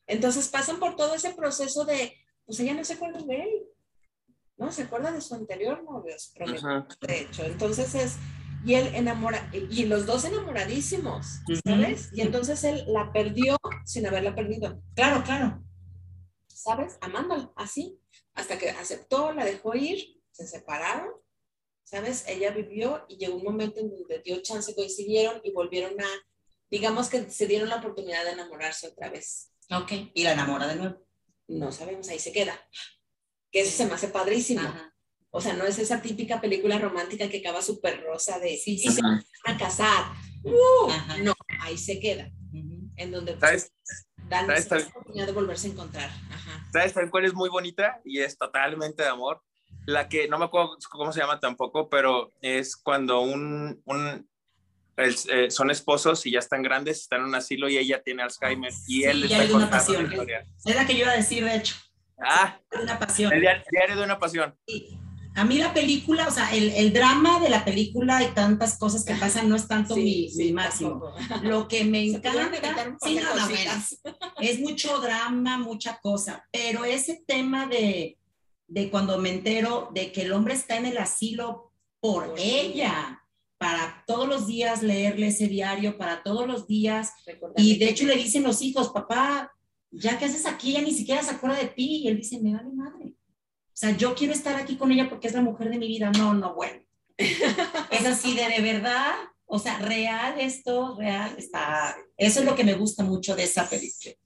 [0.07, 2.15] Entonces pasan por todo ese proceso de,
[2.45, 3.67] pues ella no se acuerda de él,
[4.59, 4.73] ¿no?
[4.73, 6.15] Se acuerda de su anterior novio,
[7.01, 7.45] de hecho.
[7.45, 8.17] Entonces es,
[8.65, 12.11] y él enamora, y los dos enamoradísimos, ¿sabes?
[12.13, 14.83] Y entonces él la perdió sin haberla perdido.
[14.95, 15.65] Claro, claro.
[16.49, 16.99] ¿Sabes?
[17.01, 18.01] Amándola, así,
[18.35, 21.09] hasta que aceptó, la dejó ir, se separaron,
[21.85, 22.25] ¿sabes?
[22.27, 26.09] Ella vivió y llegó un momento en donde dio chance, coincidieron y volvieron a,
[26.69, 29.53] digamos que se dieron la oportunidad de enamorarse otra vez.
[29.71, 31.07] Ok, y la enamora de nuevo.
[31.47, 32.61] No sabemos, ahí se queda.
[33.51, 34.69] Que eso se me hace padrísimo.
[35.31, 38.91] O sea, no es esa típica película romántica que acaba súper rosa de sí, sí,
[38.91, 40.07] se van a casar.
[40.43, 42.31] Uh, no, ahí se queda.
[42.97, 43.71] En donde pues,
[44.29, 44.57] dan la
[44.89, 46.11] oportunidad de volverse a encontrar.
[46.73, 48.01] ¿Sabes cuál es muy bonita?
[48.05, 49.43] Y es totalmente de amor.
[49.87, 54.29] La que no me acuerdo cómo se llama tampoco, pero es cuando un, un
[54.97, 58.73] eh, son esposos y ya están grandes, están en un asilo y ella tiene Alzheimer
[58.89, 60.13] y él está contando una pasión.
[60.65, 61.77] Es la que yo iba a decir, de hecho.
[62.21, 63.33] Ah, una pasión.
[63.33, 64.55] El diario, de una pasión.
[64.67, 64.99] Sí.
[65.35, 69.05] A mí la película, o sea, el, el, drama de la película y tantas cosas
[69.05, 71.15] que pasan no es tanto mi, mi, máximo.
[71.43, 72.51] Lo que me encanta
[73.05, 73.21] sí,
[74.41, 78.19] es mucho drama, mucha cosa, pero ese tema de,
[78.67, 83.23] de cuando me entero de que el hombre está en el asilo por, ella,
[83.59, 87.13] para todos los días leerle ese diario, para todos los días,
[87.57, 89.53] y de hecho le dicen los hijos, papá,
[89.91, 92.55] ya que haces aquí, ya ni siquiera se acuerda de ti, y él dice, me
[92.55, 93.15] vale madre
[93.79, 96.11] o sea, yo quiero estar aquí con ella porque es la mujer de mi vida.
[96.11, 96.83] No, no, bueno.
[97.17, 99.15] es así de, de verdad,
[99.47, 101.97] o sea, real esto, real, está.
[102.17, 104.17] Eso es lo que me gusta mucho de esa película.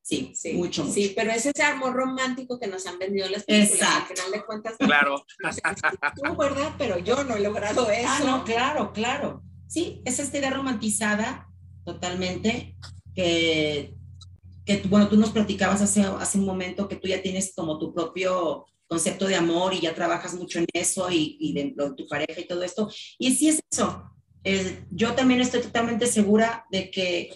[0.00, 0.94] Sí, sí, mucho, mucho.
[0.94, 3.78] Sí, pero es ese amor romántico que nos han vendido las películas.
[3.78, 4.12] Exacto.
[4.12, 4.76] Al final de cuentas.
[4.78, 5.26] Claro.
[6.16, 6.74] Tú, ¿verdad?
[6.78, 8.08] Pero yo no he logrado eso.
[8.08, 9.42] Ah, no, claro, claro.
[9.66, 11.46] Sí, es esta idea romantizada
[11.84, 12.74] totalmente
[13.14, 13.97] que,
[14.68, 17.94] que bueno, tú nos platicabas hace, hace un momento que tú ya tienes como tu
[17.94, 22.06] propio concepto de amor y ya trabajas mucho en eso y, y dentro de tu
[22.06, 22.90] pareja y todo esto.
[23.18, 24.12] Y sí es eso.
[24.90, 27.34] yo también estoy totalmente segura de que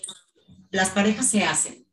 [0.71, 1.87] las parejas se hacen,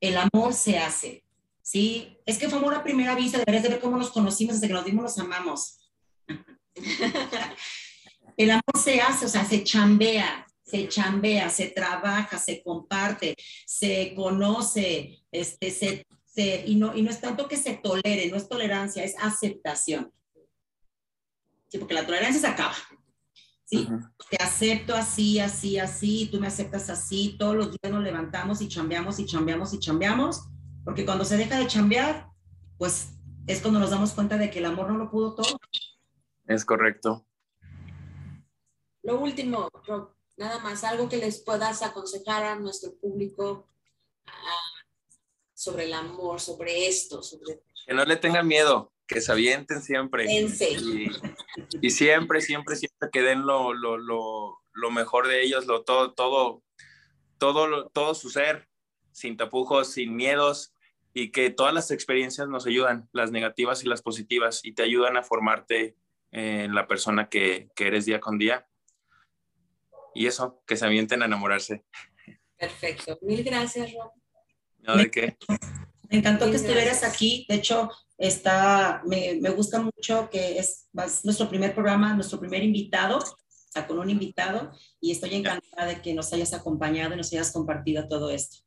[0.00, 1.24] el amor se hace,
[1.62, 2.18] ¿sí?
[2.24, 4.74] Es que fue amor a primera vista, deberías de ver cómo nos conocimos, desde que
[4.74, 5.80] nos dimos nos amamos.
[8.36, 14.12] el amor se hace, o sea, se chambea, se chambea, se trabaja, se comparte, se
[14.14, 16.06] conoce, este, se
[16.36, 20.12] y, no, y no es tanto que se tolere, no es tolerancia, es aceptación.
[21.68, 22.74] Sí, porque la tolerancia se acaba.
[23.64, 23.88] Sí,
[24.30, 28.68] te acepto así, así, así, tú me aceptas así, todos los días nos levantamos y
[28.68, 30.46] chambeamos y chambeamos y chambeamos,
[30.84, 32.28] porque cuando se deja de chambear,
[32.78, 33.14] pues
[33.48, 35.58] es cuando nos damos cuenta de que el amor no lo pudo todo.
[36.46, 37.26] Es correcto.
[39.02, 39.68] Lo último,
[40.36, 43.68] nada más, algo que les puedas aconsejar a nuestro público,
[45.54, 47.62] sobre el amor, sobre esto, sobre...
[47.86, 50.26] Que no le tengan miedo, que se avienten siempre.
[50.30, 50.44] Y,
[51.80, 56.12] y, siempre, siempre, siempre que den lo, lo, lo, lo mejor de ellos, lo, todo,
[56.12, 56.62] todo,
[57.38, 58.68] todo, todo su ser,
[59.12, 60.74] sin tapujos, sin miedos,
[61.14, 65.16] y que todas las experiencias nos ayudan, las negativas y las positivas, y te ayudan
[65.16, 65.96] a formarte
[66.32, 68.68] en la persona que, que eres día con día.
[70.16, 71.84] Y eso, que se avienten a enamorarse.
[72.56, 73.18] Perfecto.
[73.20, 74.12] Mil gracias, Rob.
[74.96, 75.36] ¿De qué?
[76.08, 77.44] Me encantó que estuvieras aquí.
[77.48, 80.88] De hecho, está, me, me, gusta mucho que es,
[81.24, 83.36] nuestro primer programa, nuestro primer invitado, o
[83.72, 87.52] sea, con un invitado, y estoy encantada de que nos hayas acompañado y nos hayas
[87.52, 88.58] compartido todo esto.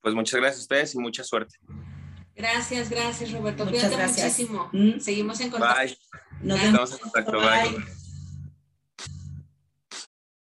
[0.00, 1.56] Pues muchas gracias a ustedes y mucha suerte.
[2.34, 3.64] Gracias, gracias, Roberto.
[3.66, 4.26] Muchas gracias.
[4.26, 4.68] muchísimo.
[4.72, 4.98] Mm.
[4.98, 5.80] Seguimos en contacto.
[5.80, 5.98] Bye.
[6.40, 7.38] Nos Estamos en contacto.
[7.38, 8.01] Bye.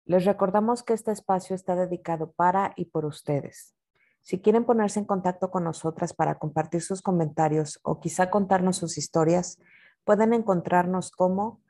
[0.06, 3.74] Les recordamos que este espacio está dedicado para y por ustedes.
[4.20, 8.98] Si quieren ponerse en contacto con nosotras para compartir sus comentarios o quizá contarnos sus
[8.98, 9.58] historias,
[10.04, 11.60] pueden encontrarnos como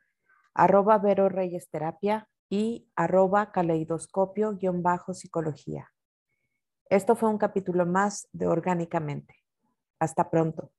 [0.53, 5.93] arroba Vero Reyes Terapia y arroba caleidoscopio-psicología.
[6.91, 9.43] Esto fue un capítulo más de Orgánicamente.
[9.99, 10.71] Hasta pronto.